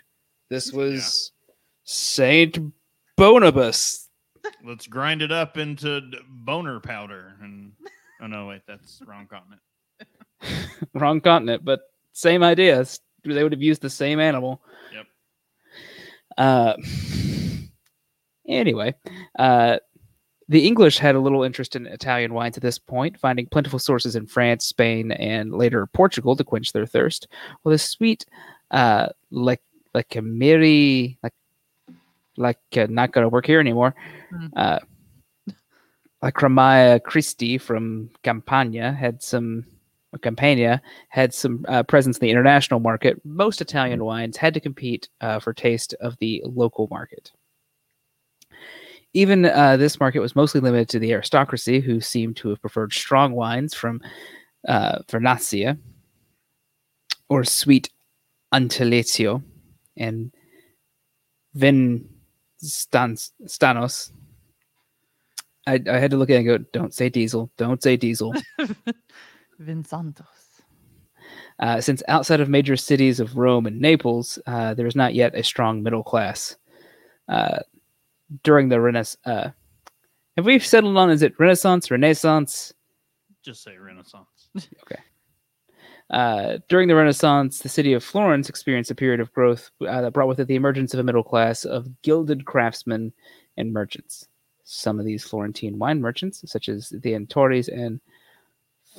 [0.49, 1.31] This was
[1.85, 2.59] Saint
[3.17, 4.07] Bonibus.
[4.63, 7.35] Let's grind it up into boner powder.
[7.41, 7.71] And
[8.23, 9.61] oh no, wait, that's wrong continent.
[10.93, 11.81] Wrong continent, but
[12.11, 12.81] same idea.
[12.81, 14.61] S- They would have used the same animal.
[14.93, 15.05] Yep.
[16.37, 16.73] Uh,
[18.47, 18.93] anyway,
[19.39, 19.77] uh,
[20.49, 24.15] the English had a little interest in Italian wines at this point, finding plentiful sources
[24.17, 27.27] in France, Spain, and later Portugal to quench their thirst.
[27.63, 28.25] Well, the sweet,
[28.71, 29.61] uh, like
[29.93, 31.33] like a Miri, like
[32.35, 33.95] like uh, not gonna work here anymore.
[34.33, 34.49] Mm.
[34.55, 34.79] Uh,
[36.23, 39.65] like Ramaya Christi from Campania had some
[40.21, 43.19] Campania had some uh, presence in the international market.
[43.25, 47.31] Most Italian wines had to compete uh, for taste of the local market.
[49.13, 52.93] Even uh, this market was mostly limited to the aristocracy, who seemed to have preferred
[52.93, 53.99] strong wines from
[54.67, 55.77] uh, Vernaccia
[57.27, 57.89] or sweet
[58.53, 59.43] Antelezio
[59.97, 60.31] and
[61.53, 62.07] Vin
[62.57, 64.11] Stan- Stanos.
[65.67, 68.33] I, I had to look at it and go, don't say diesel, don't say diesel.
[69.61, 70.25] Vinsantos.
[71.59, 75.35] Uh, since outside of major cities of Rome and Naples, uh, there is not yet
[75.35, 76.55] a strong middle class.
[77.29, 77.59] Uh,
[78.43, 79.49] during the Renaissance, uh,
[80.35, 82.73] have we settled on is it Renaissance, Renaissance?
[83.43, 84.49] Just say Renaissance.
[84.83, 85.01] Okay.
[86.09, 90.13] Uh, during the Renaissance, the city of Florence experienced a period of growth uh, that
[90.13, 93.11] brought with it the emergence of a middle class of gilded craftsmen
[93.57, 94.27] and merchants.
[94.63, 97.99] Some of these Florentine wine merchants, such as the Antinoris and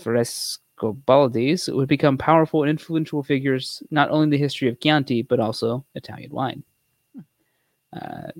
[0.02, 5.40] Frescobaldis, would become powerful and influential figures not only in the history of Chianti but
[5.40, 6.62] also Italian wine.
[7.92, 8.30] Uh,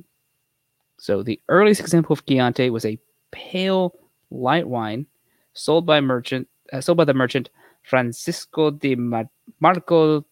[0.99, 2.99] so the earliest example of Chianti was a
[3.31, 3.95] pale,
[4.31, 5.07] light wine
[5.53, 7.51] sold by merchant, uh, sold by the merchant
[7.83, 10.25] Francisco di Mar- Marco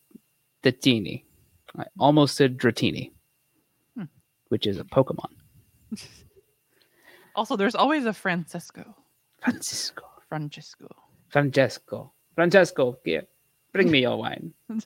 [0.63, 1.25] Datini.
[1.79, 3.13] I almost said Dratini,
[3.97, 4.05] Hmm.
[4.49, 5.31] which is a Pokemon.
[7.35, 8.95] Also, there's always a Francisco.
[9.41, 10.05] Francisco.
[10.29, 10.89] Francesco.
[11.29, 12.13] Francesco.
[12.35, 13.21] Francesco, yeah,
[13.73, 14.53] bring me your wine.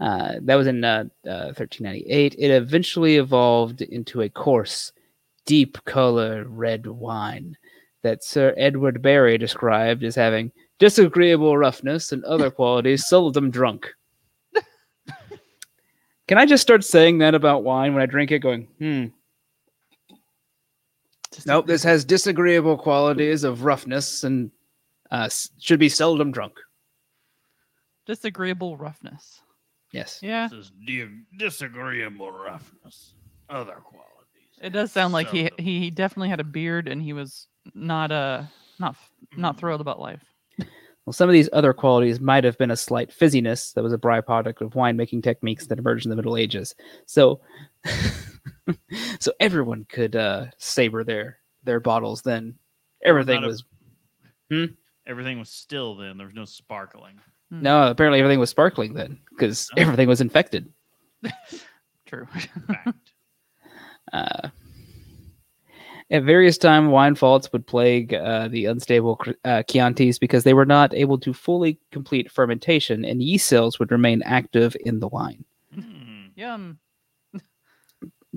[0.00, 2.36] Uh, that was in uh, uh, 1398.
[2.38, 4.92] It eventually evolved into a coarse,
[5.44, 7.56] deep color red wine
[8.02, 13.88] that Sir Edward Barry described as having disagreeable roughness and other qualities seldom drunk.
[16.28, 19.06] Can I just start saying that about wine when I drink it, going, hmm,
[21.46, 24.50] nope, this has disagreeable qualities of roughness and
[25.10, 26.54] uh, should be seldom drunk.
[28.06, 29.40] disagreeable roughness.
[29.92, 30.18] Yes.
[30.22, 33.14] Yeah, This is di- disagreeable roughness.
[33.48, 34.58] Other qualities.
[34.60, 35.64] it does sound like he Seldom.
[35.64, 38.42] he definitely had a beard and he was not uh
[38.78, 38.96] not
[39.36, 39.60] not Mm.
[39.60, 40.22] thrilled about life.
[41.06, 43.98] Well, some of these other qualities might have been a slight fizziness that was a
[43.98, 46.74] byproduct of winemaking techniques that emerged in the Middle Ages.
[47.06, 47.40] So,
[49.20, 52.54] so everyone could uh, savor their their bottles then.
[53.04, 53.64] Everything not a- was
[55.06, 56.16] Everything was still then.
[56.18, 57.20] There was no sparkling.
[57.50, 57.88] no.
[57.88, 59.80] Apparently, everything was sparkling then because Oh.
[59.80, 60.70] everything was infected.
[62.06, 62.26] True.
[62.66, 63.12] Fact.
[64.12, 64.48] Uh,
[66.10, 70.64] at various times, wine faults would plague uh, the unstable uh, Chiantis because they were
[70.64, 75.44] not able to fully complete fermentation, and yeast cells would remain active in the wine.
[75.74, 76.26] Hmm.
[76.34, 76.78] Yum.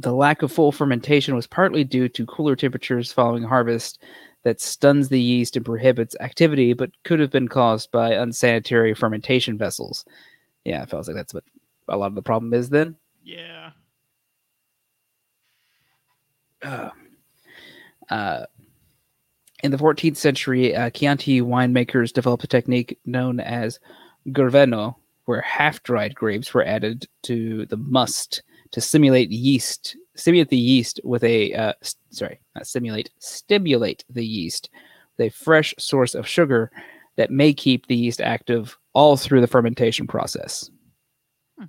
[0.01, 4.01] The lack of full fermentation was partly due to cooler temperatures following harvest
[4.43, 9.59] that stuns the yeast and prohibits activity, but could have been caused by unsanitary fermentation
[9.59, 10.03] vessels.
[10.65, 11.43] Yeah, it feels like that's what
[11.87, 12.95] a lot of the problem is then.
[13.23, 13.71] Yeah.
[18.09, 18.45] Uh,
[19.63, 23.79] in the 14th century, uh, Chianti winemakers developed a technique known as
[24.29, 30.99] governo, where half-dried grapes were added to the must to simulate yeast, simulate the yeast
[31.03, 34.69] with a uh, s- sorry, not simulate, stimulate the yeast
[35.17, 36.71] with a fresh source of sugar
[37.17, 40.69] that may keep the yeast active all through the fermentation process.
[41.57, 41.65] Hmm.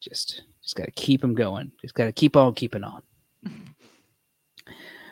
[0.00, 1.72] Just, just got to keep them going.
[1.82, 3.02] Just got to keep on keeping on.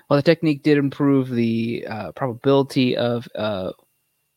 [0.06, 3.81] While the technique did improve the uh, probability of, uh, of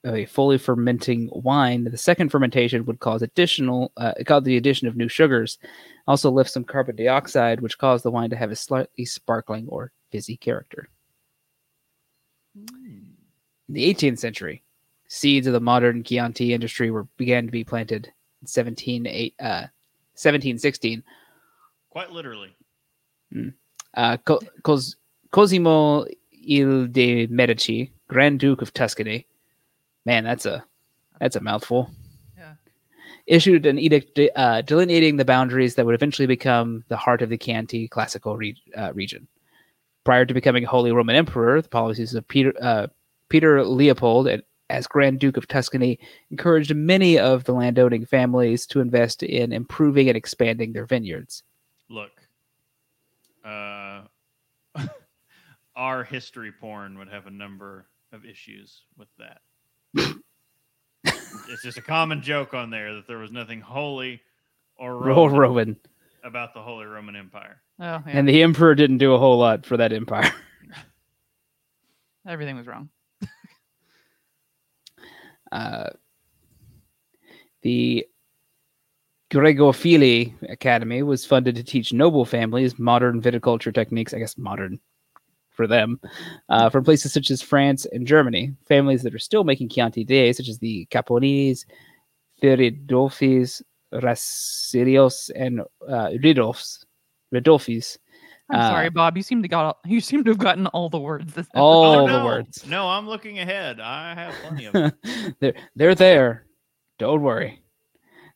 [0.06, 4.88] a fully fermenting wine, the second fermentation would cause additional, uh, it caused the addition
[4.88, 5.58] of new sugars,
[6.08, 9.92] also lift some carbon dioxide, which caused the wine to have a slightly sparkling or
[10.12, 10.90] fizzy character.
[12.56, 13.16] In
[13.74, 14.64] the 18th century,
[15.08, 19.68] seeds of the modern Chianti industry were began to be planted in 17, eight, uh,
[20.14, 21.04] 1716
[21.90, 22.56] Quite literally.
[23.96, 24.98] uh, Co- Cos-
[25.32, 29.26] Cosimo il de Medici, Grand Duke of Tuscany.
[30.06, 30.64] Man, that's a
[31.20, 31.90] that's a mouthful.
[32.38, 32.54] Yeah.
[33.28, 37.30] Issued an edict de- uh, delineating the boundaries that would eventually become the heart of
[37.30, 39.28] the Chianti classical re- uh, region.
[40.04, 42.88] prior to becoming Holy Roman Emperor, the policies of Peter uh,
[43.30, 46.00] Peter Leopold and as Grand Duke of Tuscany
[46.32, 51.44] encouraged many of the landowning families to invest in improving and expanding their vineyards.
[51.90, 52.12] Look,
[53.44, 54.02] uh,
[55.76, 59.42] our history porn would have a number of issues with that.
[59.96, 64.22] It's just a common joke on there that there was nothing holy
[64.78, 65.16] or Roman.
[65.16, 65.78] Roman Roman.
[66.24, 67.62] about the Holy Roman Empire.
[67.80, 68.02] Oh, yeah.
[68.08, 70.32] And the emperor didn't do a whole lot for that empire.
[72.28, 72.90] Everything was wrong.
[75.52, 75.90] Uh,
[77.62, 78.06] the
[79.32, 84.80] Georgofili Academy was funded to teach noble families modern viticulture techniques, I guess modern
[85.56, 86.00] for them,
[86.50, 88.54] uh, from places such as France and Germany.
[88.68, 91.66] Families that are still making Chianti today, such as the Caponinis,
[92.42, 93.62] Feridolfis,
[93.94, 96.84] Rasirios, and uh, Ridolfs,
[97.34, 97.98] Ridolfis.
[98.50, 99.18] I'm Uh, sorry, Bob.
[99.18, 101.34] You seem to got you seem to have gotten all the words.
[101.34, 102.26] This All Oh, the no.
[102.26, 102.66] words.
[102.68, 103.80] No, I'm looking ahead.
[103.80, 104.92] I have plenty of them.
[105.40, 106.46] they're they're there.
[107.00, 107.62] Don't worry.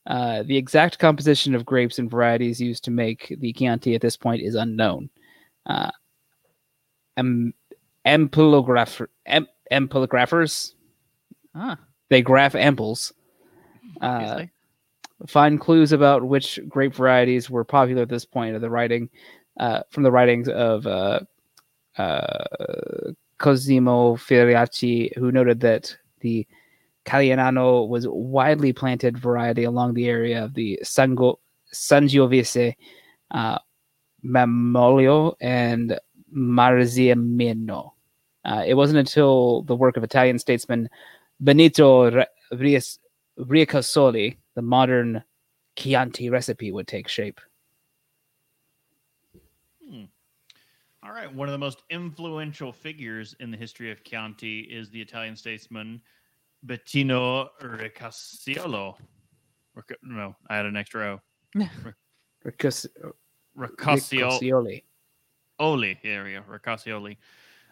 [0.06, 4.16] Uh, the exact composition of grapes and varieties used to make the Chianti at this
[4.16, 5.10] point is unknown.
[5.66, 5.90] Uh,
[7.18, 10.74] ampelographer, em, ampelographers,
[11.54, 13.12] Ah, they graph amples.
[14.00, 14.44] Uh,
[15.26, 19.10] find clues about which grape varieties were popular at this point of the writing
[19.58, 21.20] uh, from the writings of uh,
[21.98, 22.44] uh,
[23.38, 26.46] Cosimo Feriacci, who noted that the
[27.04, 31.36] Calianano was widely planted variety along the area of the Sango,
[31.74, 32.74] Sangiovese,
[33.32, 33.58] uh,
[34.24, 35.98] Mammolio, and
[36.34, 37.92] Marziamino.
[38.44, 40.88] Uh, it wasn't until the work of Italian statesman
[41.40, 45.22] Benito Ricasoli, the modern
[45.76, 47.40] Chianti recipe would take shape.
[49.88, 50.04] Hmm.
[51.02, 51.32] All right.
[51.32, 56.00] One of the most influential figures in the history of Chianti is the Italian statesman
[56.66, 58.96] Bettino Riccasciolo.
[59.74, 61.20] Ric- No, I had an extra O.
[62.44, 62.86] Riccas-
[63.56, 64.38] Riccasciolo.
[64.38, 64.82] Riccascioli.
[65.60, 67.18] Oli, here we go, Riccascioli,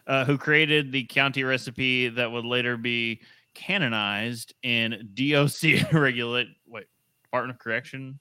[0.06, 3.22] uh, who created the Chianti recipe that would later be
[3.54, 6.48] canonized in DOC regulate.
[6.66, 6.84] Wait,
[7.24, 8.20] Department of Correction.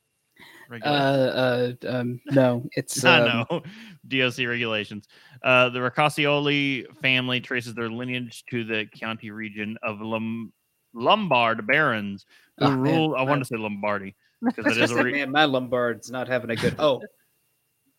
[0.69, 3.61] Uh, uh, um, no, it's I um, know
[4.07, 5.07] DOC regulations.
[5.43, 10.51] Uh, the Riccascioli family traces their lineage to the Chianti region of Lom-
[10.93, 12.25] Lombard barons
[12.57, 12.79] who Oh, man.
[12.81, 13.15] ruled.
[13.17, 16.51] I want to say Lombardy because it is a re- man, my Lombard's not having
[16.51, 16.75] a good.
[16.79, 17.01] Oh,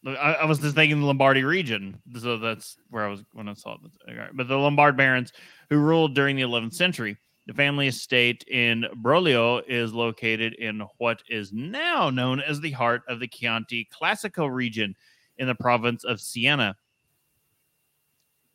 [0.06, 3.54] I, I was just thinking the Lombardy region, so that's where I was when I
[3.54, 4.36] saw it.
[4.36, 5.32] But the Lombard barons
[5.70, 7.16] who ruled during the 11th century.
[7.46, 13.02] The family estate in Broglio is located in what is now known as the heart
[13.08, 14.94] of the Chianti Classico region
[15.38, 16.76] in the province of Siena.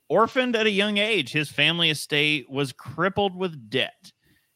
[0.09, 4.11] Orphaned at a young age, his family estate was crippled with debt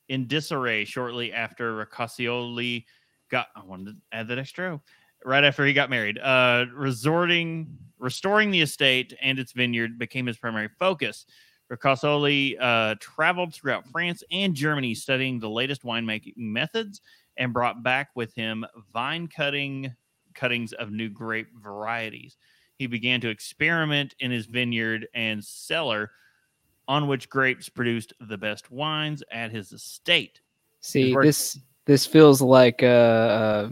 [0.08, 2.86] in disarray shortly after Riccascioli
[3.32, 3.47] got.
[3.56, 4.80] I wanted to add that extra.
[5.25, 6.19] Right after he got married.
[6.19, 11.25] Uh, resorting, restoring the estate and its vineyard became his primary focus.
[11.71, 17.01] Ricasoli uh, traveled throughout France and Germany studying the latest winemaking methods
[17.38, 19.93] and brought back with him vine cutting
[20.34, 22.38] cuttings of new grape varieties.
[22.77, 26.12] He began to experiment in his vineyard and cellar
[26.88, 30.39] on which grapes produced the best wines at his estate.
[30.80, 33.69] see this this feels like uh,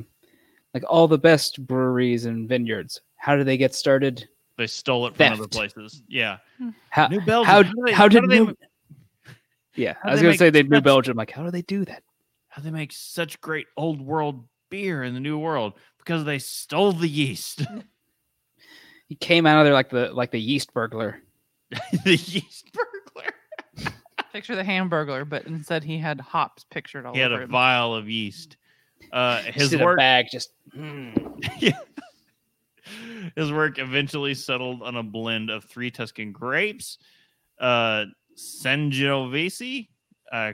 [0.76, 3.00] like all the best breweries and vineyards.
[3.16, 4.28] How do they get started?
[4.58, 6.04] They stole it from other places.
[6.08, 6.38] Yeah.
[6.60, 6.70] Hmm.
[6.90, 7.52] How New Belgium.
[7.52, 8.56] how, do they- how did do they, New,
[9.76, 9.96] yeah?
[10.04, 11.18] how I was gonna say they New Belgium.
[11.18, 12.04] Like, how do they do that?
[12.50, 16.92] how they make such great old world beer in the new world because they stole
[16.92, 17.66] the yeast.
[19.08, 21.22] He came out of there like the like the yeast burglar.
[22.06, 23.32] the yeast burglar.
[24.34, 27.50] Picture the hamburger, but instead he had hops pictured all He had a him.
[27.52, 28.58] vial of yeast.
[29.12, 31.14] Uh, his in work, bag, just mm.
[31.60, 31.78] yeah.
[33.36, 36.98] his work eventually settled on a blend of three Tuscan grapes,
[37.60, 39.88] uh, Sangiovese,
[40.32, 40.54] uh,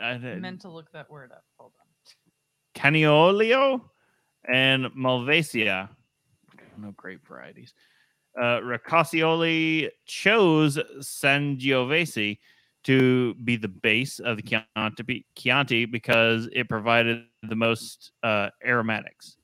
[0.00, 1.44] I, I meant to look that word up.
[1.58, 2.80] Hold on.
[2.80, 3.80] Caniolio
[4.46, 5.88] and Malvasia.
[6.76, 7.74] No grape varieties.
[8.38, 12.38] Uh, Riccascioli chose Sangiovese
[12.84, 19.36] to be the base of the Chianti, Chianti because it provided the most uh, aromatics.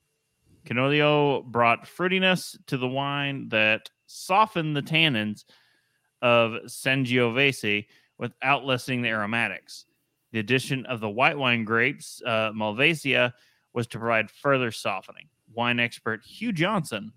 [0.65, 5.43] Canolio brought fruitiness to the wine that softened the tannins
[6.21, 7.85] of Sangiovese
[8.17, 9.85] without lessening the aromatics.
[10.31, 13.33] The addition of the white wine grapes, uh, Malvasia,
[13.73, 15.27] was to provide further softening.
[15.53, 17.11] Wine expert Hugh Johnson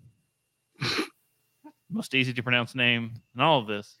[1.89, 3.97] most easy to pronounce name in all of this,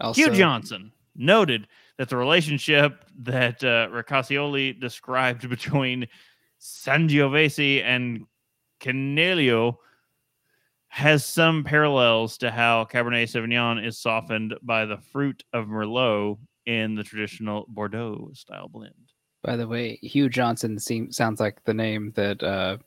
[0.00, 1.66] Also, Hugh Johnson, noted
[1.98, 6.06] that the relationship that uh, Ricascioli described between
[6.60, 8.24] Sangiovese and
[8.80, 9.76] Canelio
[10.88, 16.94] has some parallels to how Cabernet Sauvignon is softened by the fruit of Merlot in
[16.94, 18.94] the traditional Bordeaux style blend.
[19.42, 22.78] By the way, Hugh Johnson seems sounds like the name that uh,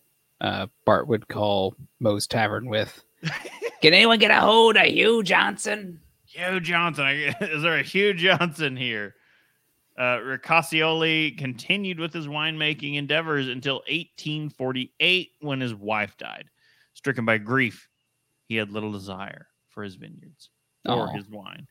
[0.41, 3.03] uh, Bart would call Moe's Tavern with.
[3.81, 6.01] Can anyone get a hold of Hugh Johnson?
[6.31, 7.07] Hugh Johnson.
[7.41, 9.15] Is there a Hugh Johnson here?
[9.97, 10.37] Uh,
[11.37, 16.45] continued with his winemaking endeavors until 1848 when his wife died.
[16.93, 17.87] Stricken by grief,
[18.47, 20.49] he had little desire for his vineyards
[20.85, 21.67] or his wine.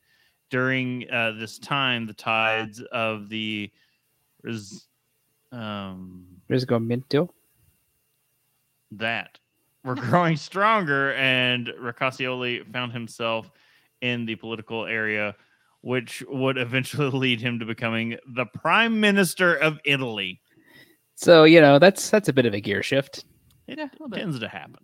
[0.50, 3.70] During uh, this time, the tides of the
[4.42, 4.86] res-
[5.52, 7.30] um, Risgomento?
[8.92, 9.38] that
[9.84, 13.50] were growing stronger, and Ricascioli found himself
[14.00, 15.34] in the political area,
[15.82, 20.40] which would eventually lead him to becoming the prime minister of Italy.
[21.16, 23.24] So you know that's that's a bit of a gear shift.
[23.66, 24.20] It Yeah, a little bit.
[24.20, 24.82] tends to happen.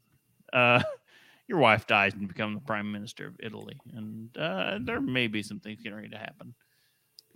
[0.53, 0.83] Uh,
[1.49, 5.29] your wife dies and you become the prime minister of Italy, and uh, there may
[5.29, 6.55] be some things getting ready to happen.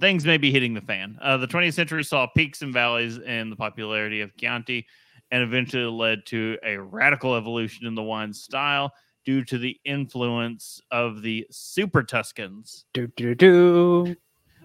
[0.00, 1.18] Things may be hitting the fan.
[1.20, 4.86] Uh, the 20th century saw peaks and valleys in the popularity of Chianti,
[5.30, 8.92] and eventually led to a radical evolution in the wine style
[9.24, 12.84] due to the influence of the Super Tuscans.
[12.94, 14.16] Do do do.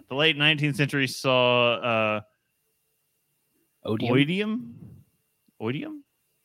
[0.10, 2.22] The late 19th century saw uh,
[3.84, 4.14] Odium.
[4.16, 4.74] oidium,
[5.62, 6.00] oidium,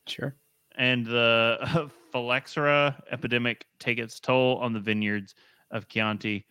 [0.07, 0.35] Sure.
[0.75, 5.35] and the phylloxera epidemic take its toll on the vineyards
[5.71, 6.45] of Chianti.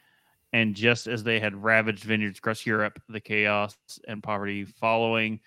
[0.52, 3.76] And just as they had ravaged vineyards across Europe, the chaos
[4.08, 5.38] and poverty following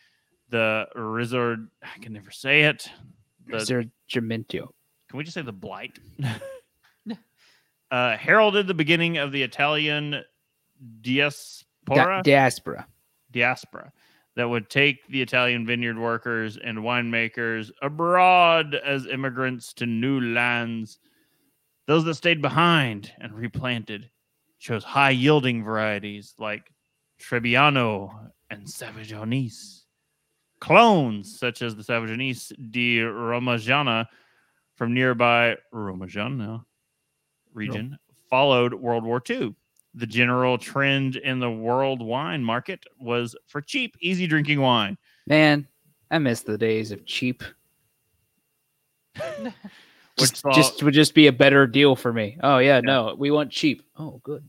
[0.49, 2.87] the resort, I can never say it.
[3.47, 3.57] The,
[4.13, 4.69] Risorgimento.
[5.13, 5.99] Can we just say the blight?
[7.91, 10.23] uh, heralded the beginning of the Italian
[11.01, 12.23] diaspora.
[12.23, 12.87] Di- diaspora.
[13.29, 13.93] diaspora
[14.35, 20.97] that would take the Italian vineyard workers and winemakers abroad as immigrants to new lands.
[21.85, 24.09] Those that stayed behind and replanted
[24.57, 26.71] chose high yielding varieties like
[27.21, 29.81] Trebbiano and Savagionese.
[30.59, 34.07] Clones such as the Savagionese di Romagiana
[34.75, 36.63] from nearby Romagiana
[37.53, 37.97] region
[38.29, 39.55] followed World War II
[39.95, 44.97] the general trend in the world wine market was for cheap, easy drinking wine.
[45.27, 45.67] Man,
[46.09, 47.43] I miss the days of cheap.
[50.17, 52.37] Which Just, saw, just would just be a better deal for me.
[52.43, 53.81] Oh yeah, no, we want cheap.
[53.97, 54.47] Oh, good.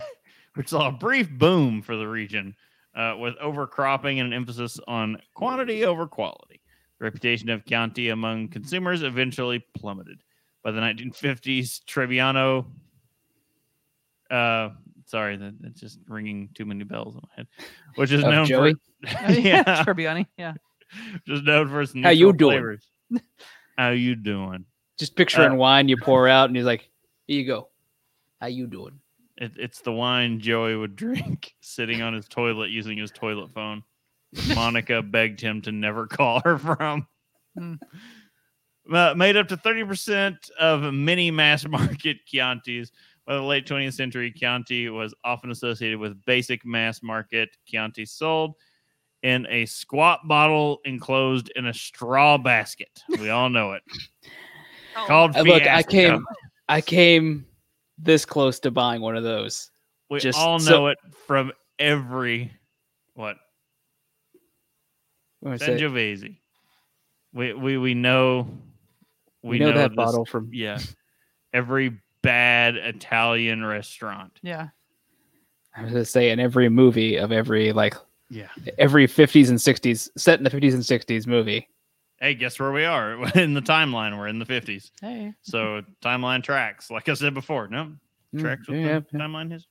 [0.54, 2.56] which saw a brief boom for the region
[2.96, 6.53] uh, with overcropping and an emphasis on quantity over quality.
[6.98, 10.22] The reputation of Chianti among consumers eventually plummeted.
[10.62, 12.66] By the 1950s, Trebbiano,
[14.30, 14.70] uh,
[15.06, 17.46] sorry, that, that's just ringing too many bells in my head,
[17.96, 18.74] which is Of known Joey?
[18.74, 20.54] for yeah, yeah, Yeah.
[21.26, 22.56] just known for its How you doing?
[22.58, 22.86] flavors.
[23.76, 24.64] How you doing?
[24.98, 26.88] Just picturing Uh, wine you pour out, and he's like,
[27.26, 27.68] "Here you go.
[28.40, 29.00] How you doing?"
[29.36, 33.82] It, it's the wine Joey would drink sitting on his toilet using his toilet phone.
[34.54, 37.06] Monica begged him to never call her from.
[37.56, 37.74] Hmm.
[38.92, 42.90] Uh, made up to 30% of many mass market Chiantis.
[43.26, 48.54] By the late 20th century, Chianti was often associated with basic mass market Chianti sold
[49.22, 53.02] in a squat bottle enclosed in a straw basket.
[53.18, 53.82] We all know it.
[55.06, 56.26] Called Uh, look, I came,
[56.68, 57.46] I came
[57.96, 59.70] this close to buying one of those.
[60.10, 62.52] We just all so- know it from every
[63.14, 63.38] what
[65.44, 65.76] What I say?
[65.78, 66.36] Sangiovese.
[67.34, 68.48] We we we know
[69.42, 70.48] We, know, that this- bottle from.
[70.52, 70.78] Yeah,
[71.52, 74.38] every bad Italian restaurant.
[74.42, 74.68] Yeah.
[75.76, 77.94] I was gonna say in every movie of every like
[78.30, 78.48] Yeah.
[78.78, 81.68] every 50s and 60s set in the 50s and 60s movie.
[82.20, 84.16] Hey, guess where we are in the timeline?
[84.16, 84.90] We're in the fifties.
[85.02, 85.34] Hey.
[85.42, 87.68] So timeline tracks, like I said before.
[87.68, 87.92] No,
[88.34, 89.18] Mm, tracks with yeah, the yeah.
[89.20, 89.70] timeline history.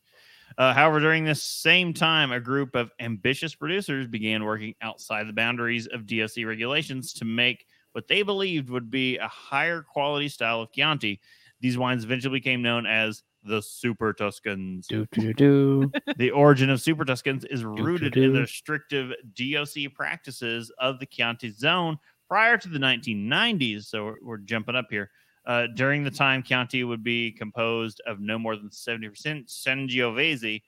[0.57, 5.33] Uh, however, during this same time, a group of ambitious producers began working outside the
[5.33, 10.61] boundaries of DOC regulations to make what they believed would be a higher quality style
[10.61, 11.19] of Chianti.
[11.61, 14.87] These wines eventually became known as the Super Tuscans.
[14.87, 15.91] Do do do.
[16.17, 21.51] The origin of Super Tuscans is rooted in the restrictive DOC practices of the Chianti
[21.51, 21.97] zone
[22.27, 23.85] prior to the 1990s.
[23.85, 25.09] So we're, we're jumping up here.
[25.45, 29.11] Uh, during the time, Chianti would be composed of no more than 70%
[29.47, 30.61] Sangiovese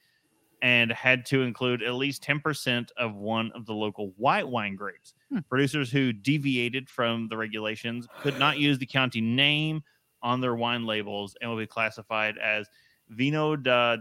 [0.61, 5.13] and had to include at least 10% of one of the local white wine grapes.
[5.29, 5.39] Hmm.
[5.49, 9.83] Producers who deviated from the regulations could not use the Chianti name
[10.21, 12.67] on their wine labels and will be classified as
[13.09, 13.97] Vino da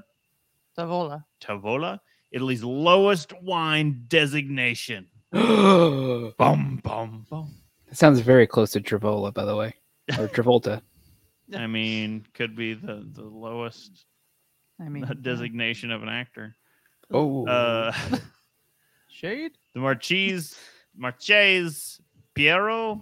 [0.77, 1.25] Savola.
[1.41, 2.01] Tavola,
[2.33, 5.07] Italy's lowest wine designation.
[5.33, 7.55] that Bum bum bum.
[7.93, 9.75] sounds very close to Travola, by the way,
[10.18, 10.82] or Travolta.
[11.55, 14.05] I mean, could be the the lowest
[14.80, 16.55] I mean, designation of an actor.
[17.12, 17.92] Oh, Uh,
[19.09, 19.52] shade.
[19.74, 20.57] the Marchese
[20.96, 22.00] Marchese
[22.34, 23.00] Piero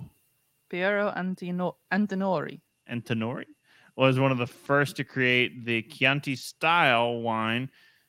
[0.68, 2.60] Piero Antino- Antinori.
[2.86, 3.44] and Tenori
[3.96, 7.68] was one of the first to create the Chianti style wine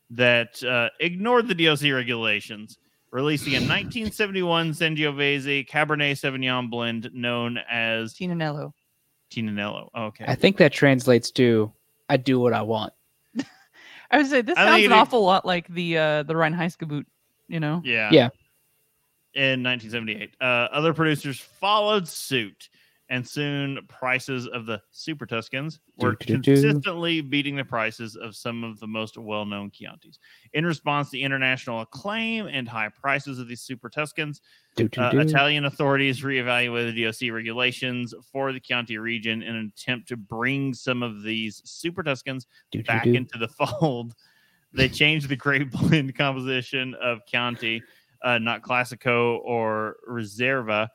[0.09, 2.77] that uh, ignored the DOC regulations,
[3.11, 8.71] releasing a 1971 Sangiovese Cabernet Sauvignon blend known as Tignanello.
[9.33, 9.89] Tignanello.
[9.95, 10.25] Okay.
[10.27, 11.71] I think that translates to
[12.09, 12.93] "I do what I want."
[14.11, 16.33] I would say this I think sounds an is- awful lot like the uh the
[16.33, 17.05] Reinheitsgebot,
[17.47, 17.81] you know?
[17.83, 18.09] Yeah.
[18.11, 18.29] Yeah.
[19.35, 22.69] In 1978, uh, other producers followed suit,
[23.09, 28.79] and soon prices of the Super Tuscans were consistently beating the prices of some of
[28.79, 30.17] the most well-known Chiantis.
[30.53, 34.41] In response to international acclaim and high prices of these Super Tuscans,
[34.79, 35.11] uh.
[35.13, 40.73] Italian authorities reevaluated the DOC regulations for the Chianti region in an attempt to bring
[40.73, 42.47] some of these Super Tuscans
[42.85, 43.47] back into the
[43.79, 44.15] fold.
[44.73, 47.83] They changed the grape blend composition of Chianti,
[48.23, 50.87] uh, not Classico or Reserva,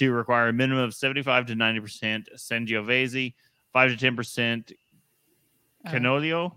[0.00, 3.34] to require a minimum of 75 to 90% Sangiovese,
[3.74, 4.72] 5 to 10%
[5.84, 6.52] Uh, Canolio,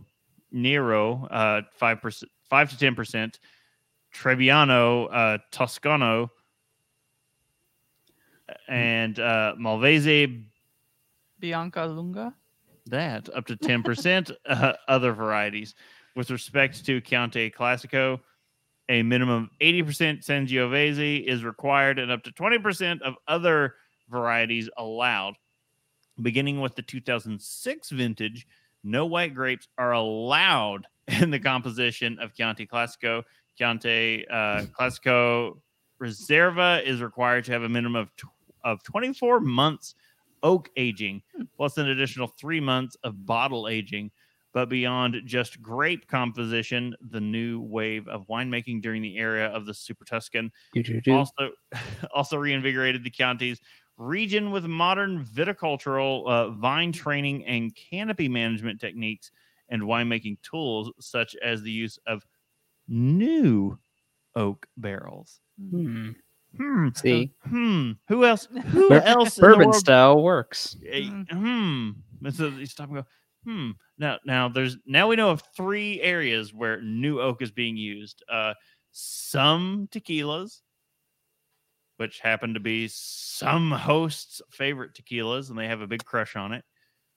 [0.51, 3.39] Nero, uh, 5%, 5 to 10%,
[4.13, 6.31] Trebbiano, uh, Toscano,
[8.67, 10.27] and uh, Malvese
[11.39, 12.33] Bianca Lunga.
[12.85, 15.75] that up to 10% uh, other varieties.
[16.15, 18.19] With respect to Chianti Classico,
[18.89, 23.75] a minimum of 80% Sangiovese is required and up to 20% of other
[24.09, 25.35] varieties allowed.
[26.21, 28.47] Beginning with the 2006 vintage,
[28.83, 33.23] no white grapes are allowed in the composition of Chianti Classico.
[33.57, 35.59] Chianti uh, Classico
[36.01, 38.25] Reserva is required to have a minimum of, tw-
[38.63, 39.95] of 24 months
[40.43, 41.21] oak aging
[41.55, 44.11] plus an additional three months of bottle aging.
[44.53, 49.73] But beyond just grape composition, the new wave of winemaking during the era of the
[49.73, 50.51] Super Tuscan
[51.15, 51.49] also
[52.13, 53.59] also reinvigorated the county's
[53.97, 59.31] region with modern viticultural uh, vine training and canopy management techniques
[59.69, 62.23] and winemaking tools, such as the use of
[62.87, 63.77] new
[64.35, 65.39] oak barrels.
[65.59, 66.11] Hmm.
[66.57, 66.89] Hmm.
[66.95, 67.91] See, Hmm.
[68.07, 68.47] Who else?
[68.67, 69.37] Who Bur- else?
[69.37, 70.75] in bourbon style works.
[70.87, 71.09] Eh.
[71.31, 71.91] Hmm.
[72.29, 73.05] So you stop and go.
[73.43, 73.71] Hmm.
[73.97, 78.23] Now, now there's now we know of three areas where new oak is being used.
[78.31, 78.53] Uh,
[78.91, 80.61] some tequilas,
[81.97, 86.53] which happen to be some hosts' favorite tequilas, and they have a big crush on
[86.53, 86.63] it.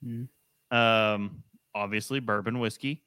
[0.05, 0.29] Mm.
[0.70, 1.43] Um,
[1.74, 3.03] obviously bourbon whiskey,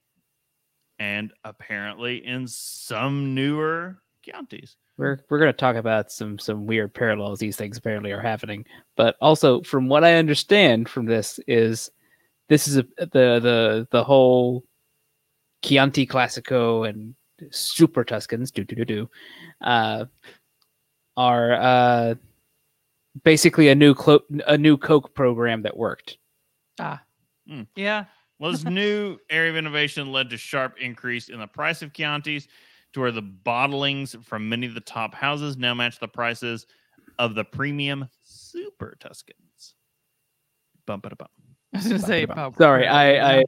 [0.98, 4.78] and apparently in some newer counties.
[4.98, 8.66] We're we're gonna talk about some some weird parallels these things apparently are happening.
[8.98, 11.90] But also, from what I understand from this is
[12.50, 14.64] this is a, the the the whole
[15.64, 17.16] Chianti Classico and
[17.52, 19.10] Super Tuscans do do do do
[19.62, 20.06] uh,
[21.16, 22.16] are uh,
[23.24, 26.18] basically a new clo- a new Coke program that worked.
[26.80, 27.02] Ah.
[27.48, 27.64] Hmm.
[27.76, 28.06] Yeah.
[28.40, 32.48] Well, this new area of innovation led to sharp increase in the price of Chiantis
[32.94, 36.66] to where the bottlings from many of the top houses now match the prices
[37.18, 39.76] of the premium Super Tuscans.
[40.86, 41.30] Bump it up.
[41.74, 42.26] I was gonna say.
[42.58, 43.44] Sorry, I, I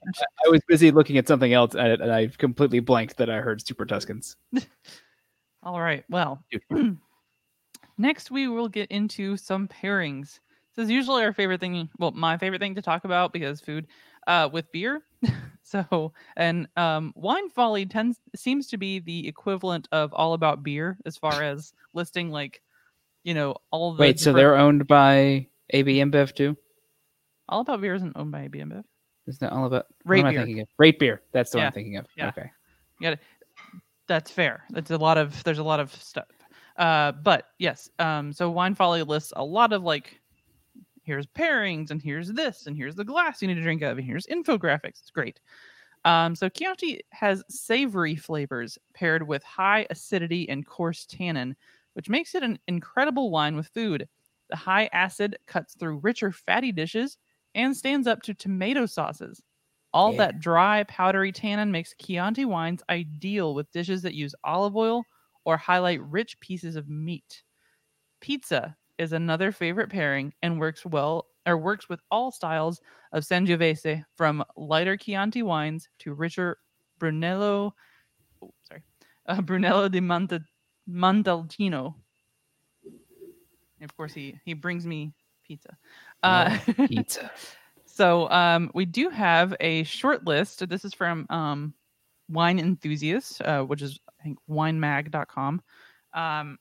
[0.46, 3.66] I was busy looking at something else and, and I completely blanked that I heard
[3.66, 4.36] Super Tuscans.
[5.64, 6.04] All right.
[6.10, 6.44] Well,
[7.98, 10.40] next we will get into some pairings.
[10.76, 11.90] This is usually our favorite thing.
[11.98, 13.88] Well, my favorite thing to talk about because food
[14.28, 15.02] uh, with beer.
[15.64, 20.98] so, and um, wine folly tends seems to be the equivalent of all about beer
[21.06, 22.62] as far as listing like,
[23.24, 26.56] you know, all the Wait, so they're owned by AB InBev too?
[27.52, 28.84] All about beer isn't owned by InBev.
[29.28, 30.40] Isn't that all about Rate what am I beer.
[30.42, 30.68] thinking of?
[30.78, 31.22] Rate beer.
[31.32, 32.08] That's the one I'm thinking of.
[32.18, 32.30] yeah.
[32.30, 32.52] Okay.
[33.00, 33.16] Yeah.
[34.08, 34.64] That's fair.
[34.72, 36.26] That's a lot of there's a lot of stuff.
[36.78, 40.20] Uh, but yes, um, so Wine Folly lists a lot of like
[41.04, 43.98] here's pairings and here's this and here's the glass you need to drink out of
[43.98, 45.00] and here's infographics.
[45.00, 45.40] It's great.
[46.04, 51.56] Um, so Chianti has savory flavors paired with high acidity and coarse tannin,
[51.94, 54.08] which makes it an incredible wine with food.
[54.50, 57.18] The high acid cuts through richer fatty dishes
[57.56, 59.42] and stands up to tomato sauces.
[59.94, 60.16] All Yeah.
[60.16, 65.04] that dry, powdery tannin makes Chianti wines ideal with dishes that use olive oil
[65.46, 67.44] or highlight rich pieces of meat.
[68.22, 72.82] Pizza is another favorite pairing and works well or works with all styles
[73.12, 76.58] of Sangiovese, from lighter Chianti wines to richer
[77.00, 77.76] Brunello,
[78.42, 78.84] oh, sorry,
[79.28, 80.40] uh, Brunello di Monte,
[80.90, 81.96] Montalcino.
[83.80, 85.78] And of course, he he brings me pizza.
[86.24, 86.58] Uh,
[86.88, 87.32] Pizza.
[87.86, 90.68] so um, we do have a short list.
[90.70, 91.74] This is from um,
[92.30, 95.62] Wine Enthusiast, uh, which is I think winemag.com.
[96.14, 96.58] Um,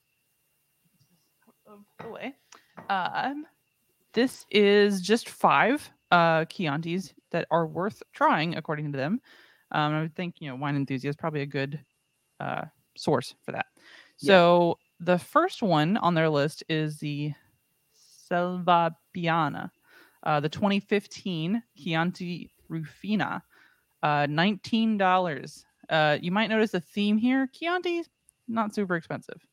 [1.98, 2.34] the way.
[2.88, 3.46] Um,
[4.12, 9.20] this is just five uh, Chiantis that are worth trying, according to them.
[9.72, 11.80] Um, I would think you know Wine Enthusiast probably a good
[12.40, 12.62] uh,
[12.96, 13.66] source for that.
[14.18, 14.32] Yeah.
[14.32, 17.32] So the first one on their list is the
[18.30, 19.70] Selva Piana,
[20.22, 23.42] uh, the 2015 Chianti Rufina,
[24.02, 25.64] uh, $19.
[25.88, 27.48] Uh, you might notice a theme here.
[27.52, 28.04] Chianti,
[28.48, 29.44] not super expensive.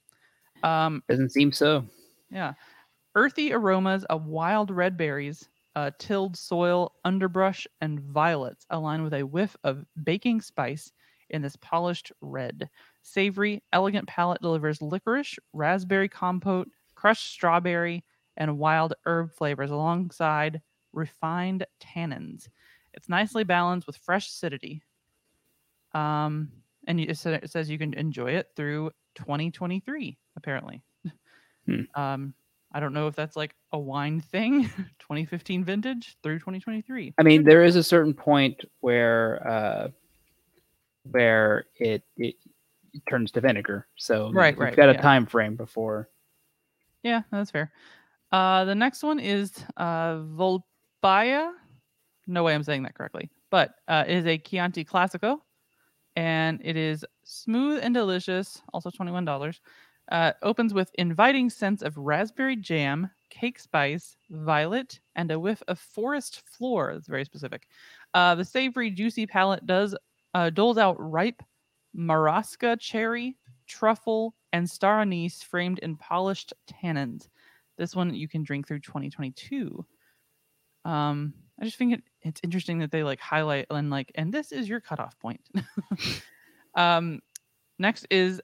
[0.63, 1.83] Um, Doesn't seem so.
[2.29, 2.53] yeah.
[3.15, 9.23] Earthy aromas of wild red berries, uh, tilled soil, underbrush, and violets align with a
[9.25, 10.91] whiff of baking spice
[11.31, 12.69] in this polished red.
[13.01, 18.03] Savory, elegant palate delivers licorice, raspberry compote, crushed strawberry,
[18.37, 20.61] and wild herb flavors alongside
[20.93, 22.47] refined tannins.
[22.93, 24.81] It's nicely balanced with fresh acidity.
[25.93, 26.51] Um,
[26.87, 30.81] and it sa- it says you can enjoy it through 2023, apparently.
[31.65, 31.81] Hmm.
[31.95, 32.33] Um,
[32.71, 34.63] I don't know if that's like a wine thing,
[34.99, 37.13] 2015 vintage through 2023.
[37.17, 39.87] I mean, there is a certain point where uh,
[41.03, 42.35] where it, it
[43.09, 43.87] turns to vinegar.
[43.95, 45.01] So Right, we've right, got a yeah.
[45.01, 46.09] time frame before.
[47.03, 47.71] Yeah, that's fair.
[48.31, 51.51] Uh, the next one is uh, Volpaia.
[52.27, 55.39] No way I'm saying that correctly, but uh, it is a Chianti Classico,
[56.15, 58.61] and it is smooth and delicious.
[58.73, 59.61] Also twenty one dollars.
[60.11, 65.77] Uh, opens with inviting scents of raspberry jam, cake spice, violet, and a whiff of
[65.77, 66.91] forest floor.
[66.93, 67.67] That's very specific.
[68.13, 69.95] Uh, the savory, juicy palate does
[70.33, 71.43] uh, doles out ripe
[71.95, 73.35] marasca cherry,
[73.67, 77.27] truffle, and star anise framed in polished tannins.
[77.77, 79.85] This one you can drink through 2022.
[80.85, 84.51] Um, I just think it, it's interesting that they like highlight and like, and this
[84.51, 85.41] is your cutoff point.
[86.75, 87.21] um,
[87.79, 88.41] next is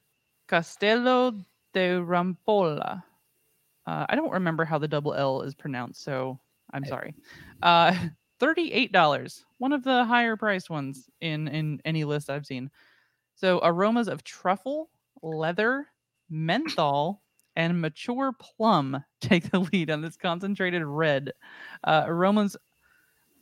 [0.48, 1.32] Castello
[1.74, 3.04] de Rampolla.
[3.86, 6.40] Uh, I don't remember how the double L is pronounced, so
[6.72, 7.16] I'm sorry.
[7.62, 7.96] Uh,
[8.42, 12.70] $38, one of the higher priced ones in in any list I've seen.
[13.36, 14.90] So aromas of truffle,
[15.22, 15.88] leather,
[16.30, 17.23] menthol,
[17.56, 21.32] and mature plum take the lead on this concentrated red.
[21.84, 22.58] Uh, aromas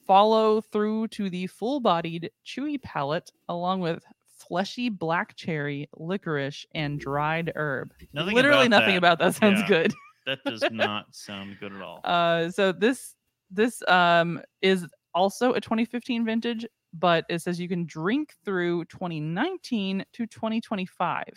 [0.07, 7.51] follow through to the full-bodied, chewy palate, along with fleshy black cherry, licorice, and dried
[7.55, 7.93] herb.
[8.13, 8.97] Nothing Literally about nothing that.
[8.97, 9.63] about that sounds Yeah.
[9.63, 9.93] good.
[10.25, 12.03] That does not sound good at all.
[12.03, 13.15] Uh, so this
[13.49, 20.05] this um is also a 2015 vintage, but it says you can drink through 2019
[20.13, 21.33] to 2025.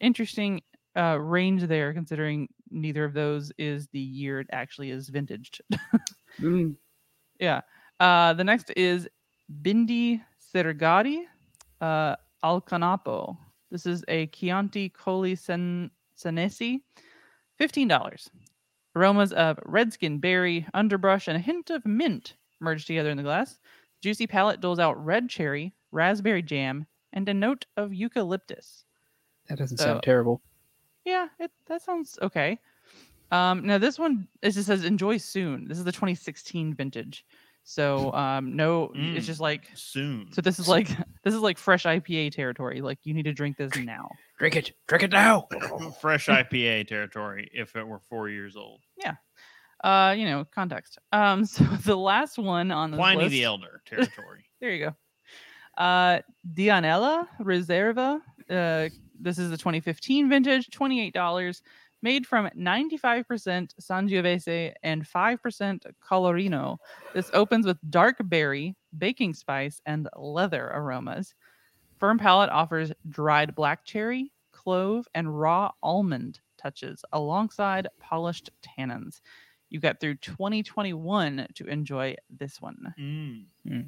[0.00, 0.62] Interesting
[0.96, 5.60] uh, range there, considering neither of those is the year it actually is vintaged.
[6.40, 6.76] Mm,
[7.40, 7.62] yeah.
[7.98, 9.08] Uh, the next is
[9.62, 10.20] Bindi
[10.54, 11.22] Sergardi
[11.80, 12.14] uh,
[12.44, 13.36] Alcanapo.
[13.72, 16.82] This is a Chianti Colli Sen- Senesi,
[17.60, 18.28] $15.
[18.94, 23.58] Aromas of redskin berry, underbrush, and a hint of mint merged together in the glass.
[24.00, 28.84] Juicy palate doles out red cherry, raspberry jam, and a note of eucalyptus.
[29.48, 30.40] that doesn't So- sound terrible.
[31.08, 32.58] Yeah, it, that sounds okay.
[33.30, 35.66] Um, now this one it just says enjoy soon.
[35.68, 37.24] This is the 2016 vintage,
[37.64, 39.26] so um, no, it's Mm.
[39.26, 40.28] just like Soon.
[40.32, 40.40] so.
[40.42, 40.88] This is like
[41.24, 42.80] this is like fresh IPA territory.
[42.80, 44.08] Like you need to drink this now.
[44.38, 44.72] Drink it.
[44.86, 45.48] Drink it now.
[46.00, 48.80] fresh IPA territory if it were four years old.
[48.96, 49.14] Yeah.
[49.82, 50.98] Uh, you know, context.
[51.12, 54.44] Um, so the last one on the Pliny list, the Elder territory.
[54.60, 54.96] There you go.
[55.82, 56.20] Uh,
[56.54, 58.20] Dianella Reserva.
[58.50, 58.88] Uh,
[59.20, 61.62] this is the 2015 vintage, $28,
[62.02, 63.24] made from 95%
[63.80, 66.76] Sangiovese and 5% Colorino.
[67.14, 71.34] This opens with dark berry, baking spice, and leather aromas.
[71.98, 79.20] Firm palate offers dried black cherry, clove, and raw almond touches alongside polished tannins.
[79.70, 83.46] You got through 2021 to enjoy this one Mm.
[83.70, 83.82] uh,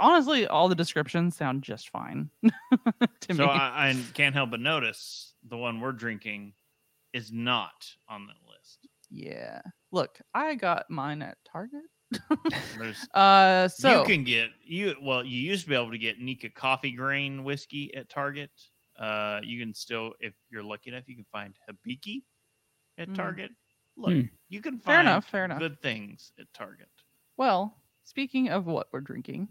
[0.00, 3.50] honestly, all the descriptions sound just fine to So me.
[3.52, 6.52] I, I can't help but notice the one we're drinking
[7.12, 8.88] is not on the list.
[9.10, 9.60] yeah.
[9.92, 11.82] Look, I got mine at Target.
[13.14, 16.50] Uh, so you can get you well, you used to be able to get Nikka
[16.50, 18.50] Coffey grain whiskey at Target.
[18.98, 22.22] Uh, you can still, if you're lucky enough, you can find Hibiki
[22.98, 23.14] at Mm.
[23.14, 23.50] Target.
[23.96, 24.20] Look, Hmm.
[24.48, 25.58] You can find Fair enough, fair enough.
[25.58, 26.88] good things at Target.
[27.36, 29.48] Well, speaking of what we're drinking,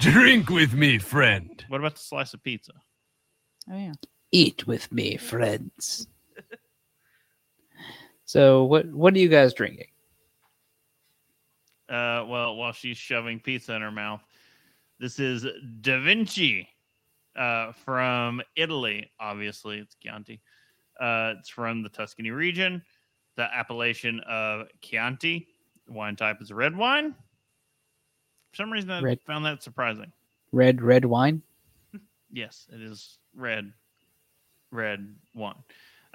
[0.00, 1.64] Drink with me, friend.
[1.68, 2.72] What about the slice of pizza?
[3.70, 3.92] oh yeah,
[4.32, 6.06] Eat with me, friends.
[8.24, 9.88] so what what are you guys drinking?
[11.88, 14.20] Uh, well, while she's shoving pizza in her mouth,
[15.00, 15.46] this is
[15.80, 16.68] Da Vinci
[17.34, 19.10] uh, from Italy.
[19.18, 20.40] Obviously, it's Chianti.
[21.00, 22.82] Uh, it's from the Tuscany region.
[23.36, 25.46] The appellation of Chianti.
[25.88, 27.14] Wine type is red wine.
[28.50, 29.20] For some reason, I Red.
[29.26, 30.12] found that surprising.
[30.52, 31.42] Red red wine?
[32.32, 33.72] Yes, it is red,
[34.70, 35.54] red wine.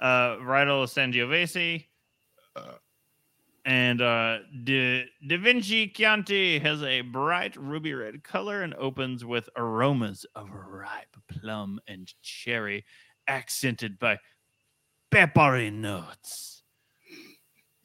[0.00, 1.84] Uh, varietal Sangiovese.
[2.56, 2.74] Uh,
[3.64, 9.48] and uh, Da, da Vinci Chianti has a bright ruby red color and opens with
[9.56, 12.84] aromas of ripe plum and cherry,
[13.26, 14.18] accented by
[15.10, 16.62] peppery notes.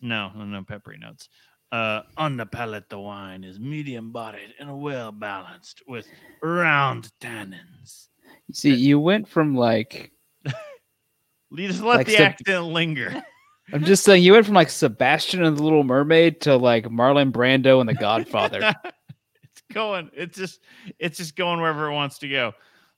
[0.01, 1.29] No, no, no peppery notes.
[1.71, 6.07] Uh, on the palate, the wine is medium bodied and well balanced with
[6.41, 8.07] round tannins.
[8.51, 10.11] See, you went from like
[11.51, 13.23] You just let Like the some- accent linger.
[13.73, 17.31] I'm just saying you went from like Sebastian and the Little Mermaid to like Marlon
[17.31, 18.73] Brando and The Godfather.
[19.43, 20.09] it's going.
[20.13, 20.59] It's just.
[20.97, 22.53] It's just going wherever it wants to go.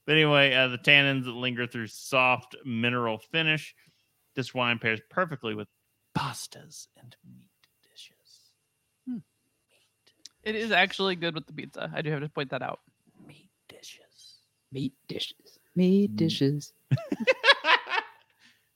[0.06, 3.76] But anyway, uh, the tannins that linger through soft mineral finish.
[4.34, 5.68] This wine pairs perfectly with
[6.18, 7.50] pastas and meat.
[10.44, 11.92] It is actually good with the pizza.
[11.94, 12.80] I do have to point that out.
[13.28, 14.40] Meat dishes.
[14.72, 15.60] Meat dishes.
[15.76, 16.16] Meat Mm.
[16.18, 16.74] dishes.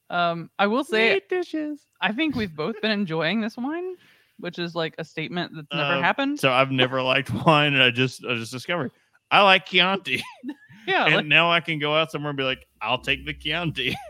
[0.08, 1.82] Um, I will say, meat dishes.
[2.00, 3.96] I think we've both been enjoying this wine,
[4.38, 6.40] which is like a statement that's never Um, happened.
[6.40, 8.92] So I've never liked wine, and I just I just discovered
[9.32, 10.22] I like Chianti,
[10.88, 13.34] yeah, and like, now I can go out somewhere and be like, I'll take the
[13.34, 13.96] Chianti.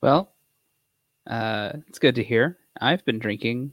[0.00, 0.32] Well,
[1.28, 2.58] uh, it's good to hear.
[2.80, 3.72] I've been drinking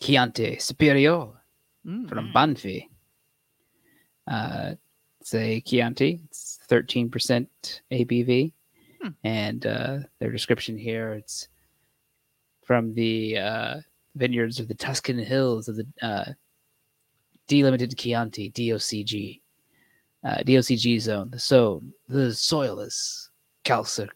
[0.00, 1.28] Chianti Superior
[1.86, 2.32] mm, from.
[2.32, 2.88] Banfi.
[4.26, 4.74] Uh,
[5.20, 6.20] it's a Chianti.
[6.24, 7.46] It's 13%
[7.90, 8.52] ABV.
[9.02, 9.08] Hmm.
[9.24, 11.48] And uh, their description here, it's
[12.64, 13.74] from the uh,
[14.16, 16.32] vineyards of the Tuscan hills of the uh,
[17.46, 19.40] delimited Chianti, DOCG.
[20.24, 21.32] Uh, DOCG zone.
[21.38, 23.30] So the soil is
[23.64, 24.08] calcic,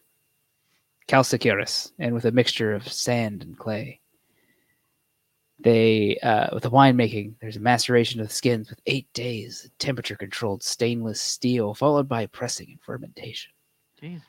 [1.99, 4.00] and with a mixture of sand and clay
[5.63, 10.15] they uh, with the winemaking there's a maceration of the skins with eight days temperature
[10.15, 13.51] controlled stainless steel followed by pressing and fermentation
[14.01, 14.21] jeez.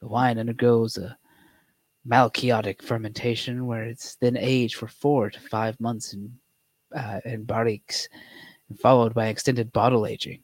[0.00, 1.16] the wine undergoes a
[2.06, 6.32] malolactic fermentation where it's then aged for four to five months in
[6.96, 8.08] uh, in barriques
[8.68, 10.40] and followed by extended bottle aging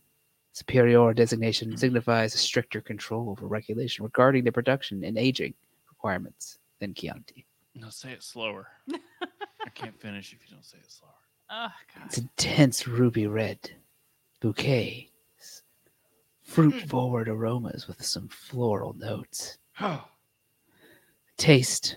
[0.53, 5.55] superior designation signifies a stricter control over regulation regarding the production and aging
[5.89, 8.69] requirements than chianti No, say it slower.
[9.65, 11.11] I can't finish if you don't say it slower.
[11.51, 12.05] Oh, God.
[12.07, 13.59] It's intense ruby red,
[14.41, 15.11] bouquet,
[16.43, 19.59] fruit forward aromas with some floral notes.
[21.37, 21.97] Taste,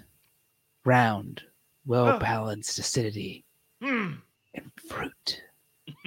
[0.86, 1.44] round,
[1.86, 3.44] well balanced acidity,
[3.82, 4.18] Mm.
[4.56, 5.42] and fruit.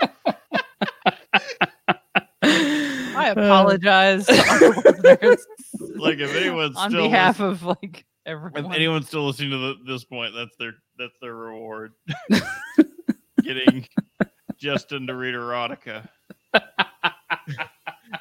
[2.42, 5.46] I apologize to our listeners
[5.96, 8.74] Like if anyone's on still behalf lis- of like if everyone.
[8.74, 11.92] anyone's still listening to the, this point, that's their that's their reward.
[13.42, 13.86] Getting
[14.58, 16.08] Justin to read erotica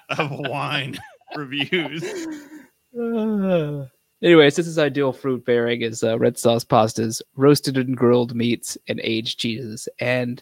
[0.10, 0.98] of wine
[1.36, 2.04] reviews.
[2.98, 3.86] Uh,
[4.24, 8.78] anyways, this is ideal fruit pairing is uh, red sauce pastas, roasted and grilled meats,
[8.88, 9.90] and aged cheeses.
[10.00, 10.42] And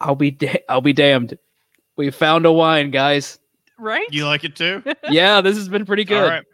[0.00, 1.36] I'll be da- I'll be damned.
[1.96, 3.38] We found a wine, guys.
[3.78, 4.06] right?
[4.10, 4.82] You like it too?
[5.10, 6.44] Yeah, this has been pretty good.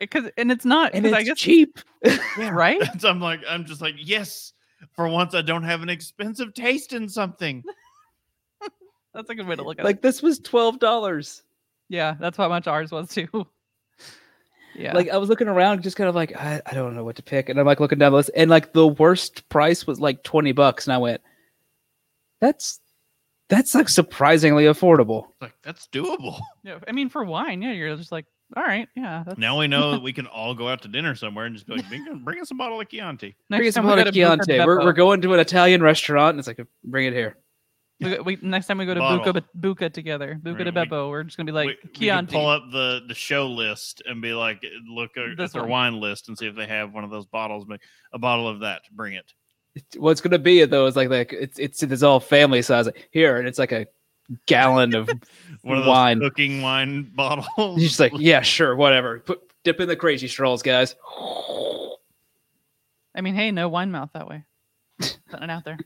[0.00, 0.10] All right.
[0.10, 1.78] Because and it's not And 'cause it's I guess cheap.
[2.38, 2.80] right.
[3.00, 4.52] So I'm like, I'm just like, yes.
[4.94, 7.62] For once, I don't have an expensive taste in something.
[9.14, 9.98] That's a good way to look at Like it.
[9.98, 11.42] Like this was twelve dollars.
[11.88, 13.26] Yeah, that's how much ours was too.
[14.76, 14.92] Yeah.
[14.94, 17.22] Like I was looking around, just kind of like I, I don't know what to
[17.22, 20.22] pick, and I'm like looking down the list, and like the worst price was like
[20.22, 21.20] twenty bucks, and I went,
[22.40, 22.78] "That's
[23.48, 26.38] that's like surprisingly affordable." Like that's doable.
[26.62, 28.26] yeah, I mean, for wine, yeah, you're just like,
[28.56, 29.22] all right, yeah.
[29.26, 31.66] That's, Now we know that we can all go out to dinner somewhere and just
[31.66, 33.34] be like, bring, bring us a bottle of Chianti.
[33.48, 34.58] Bring us time a we bottle go of to Buca Chianti.
[34.58, 37.36] di We're, we're going to an Italian restaurant, and it's like, bring it here.
[38.00, 39.32] we, go- we- next time we go to Bottle.
[39.32, 41.90] Buca, Buca together, Buca Right, de we- Beppo, we're just gonna be like we, we
[41.90, 42.32] can Chianti.
[42.32, 45.70] pull up the, the show list and be like, look at This their one.
[45.70, 47.66] wine list and see if they have one of those bottles.
[47.68, 47.82] Make
[48.12, 48.82] a bottle of that.
[48.92, 49.32] Bring it.
[49.96, 52.86] What's going to be though is like like it's it's it's all family size.
[52.86, 53.86] Like, here, and it's like a
[54.46, 55.08] gallon of
[55.62, 56.20] One of those wine.
[56.20, 57.80] cooking wine bottles.
[57.80, 59.20] He's like, yeah, sure, whatever.
[59.20, 60.94] Put dip in the crazy straws, guys.
[63.14, 64.44] I mean, hey, no wine mouth that way.
[64.98, 65.78] Putting it out there.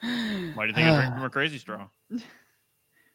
[0.00, 1.86] Why do you think I drink from a crazy straw?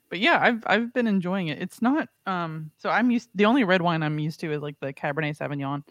[0.10, 1.62] But yeah, I've I've been enjoying it.
[1.62, 4.76] It's not um so I'm used the only red wine I'm used to is like
[4.82, 5.84] the Cabernet Sauvignon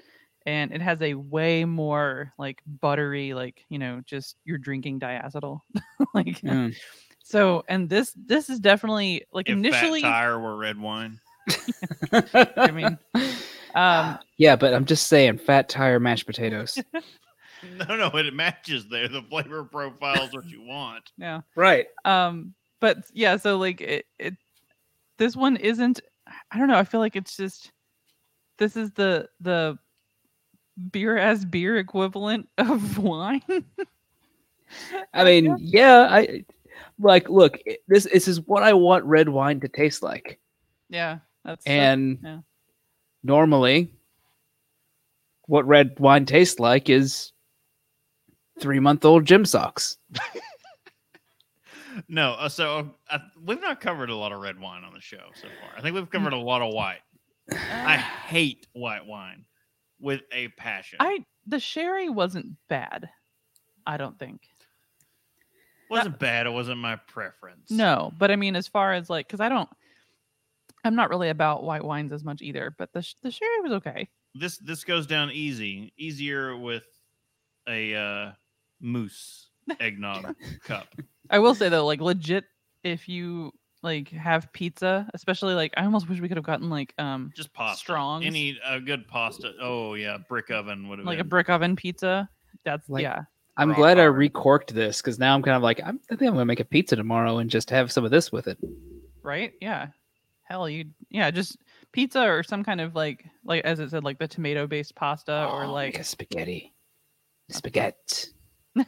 [0.47, 5.61] and it has a way more like buttery like, you know, just you're drinking diacetyl.
[6.15, 6.77] like Mm.
[7.23, 11.21] So and this this is definitely like If initially Fat Tire were red wine.
[12.13, 12.99] I mean
[13.75, 16.79] um yeah, but I'm just saying, fat tire mashed potatoes.
[17.77, 19.07] No, no, it matches there.
[19.07, 21.13] The flavor profile is what you want.
[21.19, 21.43] yeah.
[21.55, 21.89] right.
[22.07, 24.35] um but yeah so like it, it
[25.19, 26.01] this one isn't
[26.51, 27.71] i don't know i feel like it's just
[28.59, 29.79] this is the the
[30.91, 33.43] beer as beer equivalent of wine
[35.13, 36.45] I mean, yeah, I
[36.99, 37.59] like look,
[37.89, 40.39] this this is what I want red wine to taste like.
[40.89, 42.39] yeah that's that's- And yeah.
[43.23, 43.93] normally
[45.47, 47.33] what red wine tastes like is
[48.61, 49.97] three month old gym socks.
[52.09, 55.25] No, uh, so uh, we've not covered a lot of red wine on the show
[55.35, 55.71] so far.
[55.77, 57.01] I think we've covered a lot of white.
[57.53, 59.45] I hate white wine
[60.01, 60.99] with a passion.
[61.01, 63.09] i the sherry wasn't bad
[63.87, 64.43] i don't think
[65.91, 66.47] wasn't bad.
[66.47, 67.71] It wasn't my preference.
[67.71, 69.69] no but i mean as far as like because i don't
[70.85, 74.09] i'm not really about white wines as much either but the, the sherry was okay
[74.35, 76.85] this this goes down easy, easier with
[77.69, 78.33] a uh,
[78.81, 79.49] moose
[79.81, 80.87] eggnog cup.
[81.29, 82.45] I will say though, like legit,
[82.85, 83.51] if you
[83.83, 87.53] like have pizza, especially like I almost wish we could have gotten like um Just
[87.53, 87.81] pasta.
[87.81, 89.53] strong Any a good pasta.
[89.61, 92.29] Oh yeah, brick oven would have like a brick oven pizza.
[92.65, 93.23] That's Like- yeah.
[93.57, 96.35] I'm glad I recorked this because now I'm kind of like I'm, I think I'm
[96.35, 98.59] gonna make a pizza tomorrow and just have some of this with it.
[99.23, 99.53] Right?
[99.61, 99.89] Yeah.
[100.45, 101.59] Hell you yeah, just
[101.93, 105.47] pizza or some kind of like like as it said, like the tomato based pasta
[105.47, 106.75] or Oh, like make a spaghetti,
[107.51, 108.29] spaghetti.
[108.75, 108.87] but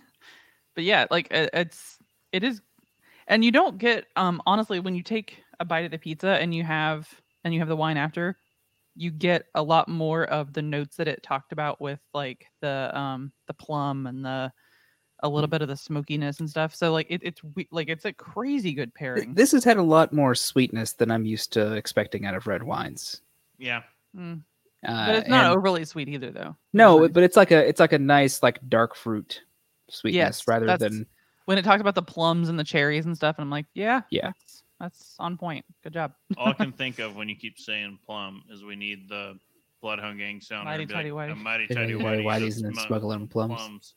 [0.76, 1.98] yeah, like it, it's
[2.32, 2.60] it is
[3.28, 6.54] and you don't get um honestly when you take a bite of the pizza and
[6.54, 7.08] you have
[7.44, 8.36] and you have the wine after
[8.96, 12.90] you get a lot more of the notes that it talked about with like the
[12.98, 14.52] um the plum and the
[15.24, 18.04] a little bit of the smokiness and stuff so like it, it's we- like it's
[18.04, 21.74] a crazy good pairing This has had a lot more sweetness than I'm used to
[21.74, 23.20] expecting out of red wines.
[23.58, 23.82] yeah.
[24.16, 24.42] Mm.
[24.86, 27.10] Uh, but it's not and- overly sweet either though no, Nice.
[27.12, 29.40] but it's like a it's like a nice like dark fruit
[29.88, 31.06] sweetness Yes, rather than
[31.44, 34.00] when it talked about the plums and the cherries and stuff and i'm like yeah
[34.10, 34.32] Yeah.
[34.82, 37.98] That's, that's on point good job All I can think of when you keep saying
[38.04, 39.38] plum is we need the
[39.80, 40.64] Bloodhound Gang sounder.
[40.66, 41.42] Mighty and Tidy like, Whitey.
[41.42, 42.24] Mighty Hey, tidy hey, whitey.
[42.24, 43.54] whiteys and then smu- smuggling plums.
[43.54, 43.94] plums.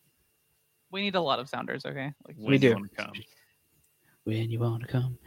[0.91, 2.73] we need a lot of sounders okay like when you do.
[2.73, 3.11] wanna come.
[4.23, 5.17] when you want to come.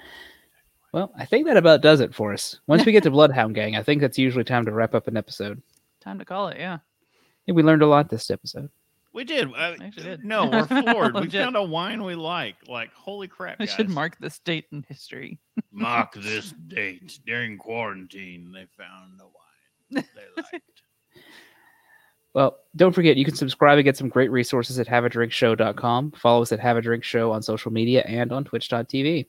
[0.92, 2.58] Well, I think that about does it for us.
[2.66, 5.16] Once we get to Bloodhound Gang, I think that's usually time to wrap up an
[5.18, 5.62] episode.
[6.00, 8.70] time to call it yeah I think we learned a lot this episode.
[9.12, 9.48] We did.
[9.52, 10.24] Uh, Actually did.
[10.24, 11.14] No, we're floored.
[11.20, 12.56] we found a wine we like.
[12.68, 13.58] Like, holy crap!
[13.58, 13.74] We Guys.
[13.74, 15.38] should mark this date in history.
[15.72, 18.52] mark this date during quarantine.
[18.52, 20.82] They found a wine they liked.
[22.34, 26.12] Well, don't forget you can subscribe and get some great resources at haveadrinkshow.com.
[26.12, 29.26] Follow us at Have a Drink Show on social media and on twitch.tv.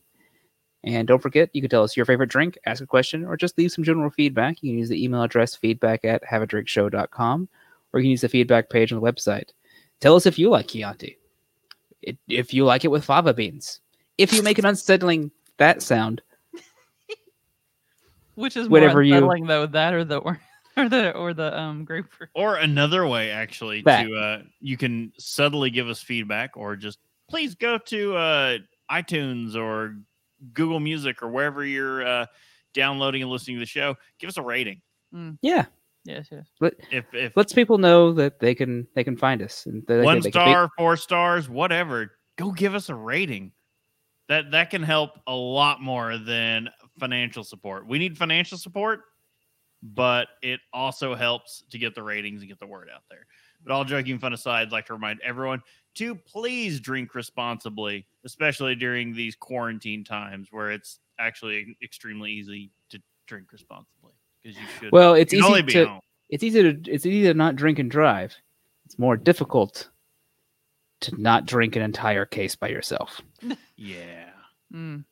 [0.83, 3.57] And don't forget, you can tell us your favorite drink, ask a question, or just
[3.57, 4.61] leave some general feedback.
[4.61, 7.49] You can use the email address feedback at haveadrinkshow.com,
[7.91, 9.49] or you can use the feedback page on the website.
[9.99, 11.17] Tell us if you like Chianti,
[12.01, 13.81] it, if you like it with fava beans,
[14.17, 16.21] if you make an unsettling that sound.
[18.35, 20.39] Which is Whatever more you- unsettling though, that or the or,
[20.77, 22.29] or the or the um grapefruit.
[22.33, 24.03] Or another way, actually, That.
[24.03, 28.57] to uh, you can subtly give us feedback, or just please go to uh,
[28.89, 29.97] iTunes or
[30.53, 32.25] Google Music or wherever you're uh,
[32.73, 33.95] downloading and listening to the show.
[34.19, 34.81] Give us a rating.
[35.41, 35.65] Yeah,
[36.05, 36.47] Yes, yes.
[36.91, 39.65] If if lets people know that they can they can find us.
[39.65, 43.51] And they one they can be- star, four stars, whatever, go give us a rating.
[44.27, 46.69] That that can help a lot more than
[46.99, 47.87] financial support.
[47.87, 49.01] We need financial support,
[49.81, 53.25] but it also helps to get the ratings and get the word out there.
[53.63, 55.61] But all joking fun aside, I'd like to remind everyone
[55.95, 63.01] to please drink responsibly, especially during these quarantine times where it's actually extremely easy to
[63.27, 63.98] drink responsibly
[64.49, 64.91] because you should.
[64.91, 65.99] well, it's you only easy be to home.
[66.29, 68.35] it's easy to it's easy to not drink and drive.
[68.85, 69.89] It's more difficult
[71.01, 73.21] to not drink an entire case by yourself.
[73.81, 74.25] Yeah.
[74.73, 75.05] Mm.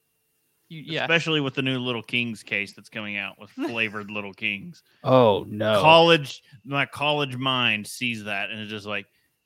[0.68, 1.04] You, yeah.
[1.04, 4.84] especially with the new Little Kings case that's coming out with flavored Little Kings.
[5.06, 5.80] Oh no!
[5.82, 9.06] College, my college mind sees that and it's just like,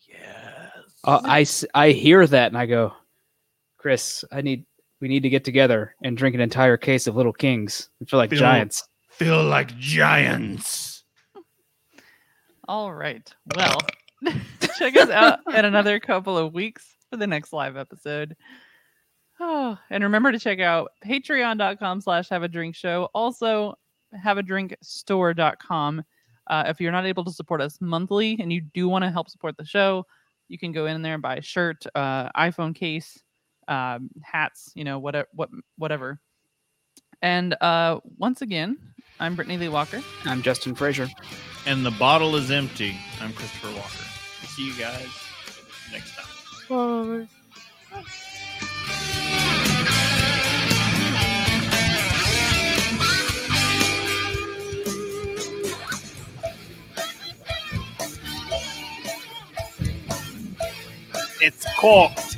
[0.10, 0.72] yes.
[1.04, 1.44] Uh,
[1.76, 2.94] I hear that and I go,
[3.78, 4.66] Chris, I need
[5.02, 8.18] we need to get together and drink an entire case of Little Kings and feel
[8.20, 8.88] like Feel- giants.
[9.22, 11.04] Feel like giants.
[12.68, 13.32] All right.
[13.56, 13.78] Well,
[14.80, 18.36] check us out in another couple of weeks for the next live episode.
[19.40, 23.10] Oh, and remember to check out patreon.com slash have a drink show.
[23.14, 23.76] Also,
[24.12, 26.04] have a drink store.com.
[26.48, 29.30] Uh, if you're not able to support us monthly and you do want to help
[29.30, 30.04] support the show,
[30.48, 33.22] you can go in there and buy a shirt, uh, iPhone case,
[33.68, 36.20] um, hats, you know, whatever, what, whatever.
[37.22, 38.78] And uh, once again,
[39.20, 40.02] I'm Brittany Lee Walker.
[40.26, 41.08] I'm Justin Frazier.
[41.66, 42.96] And the bottle is empty.
[43.22, 44.04] I'm Christopher Walker.
[44.48, 45.08] See you guys
[45.92, 46.26] next time.
[61.44, 62.38] It's corked.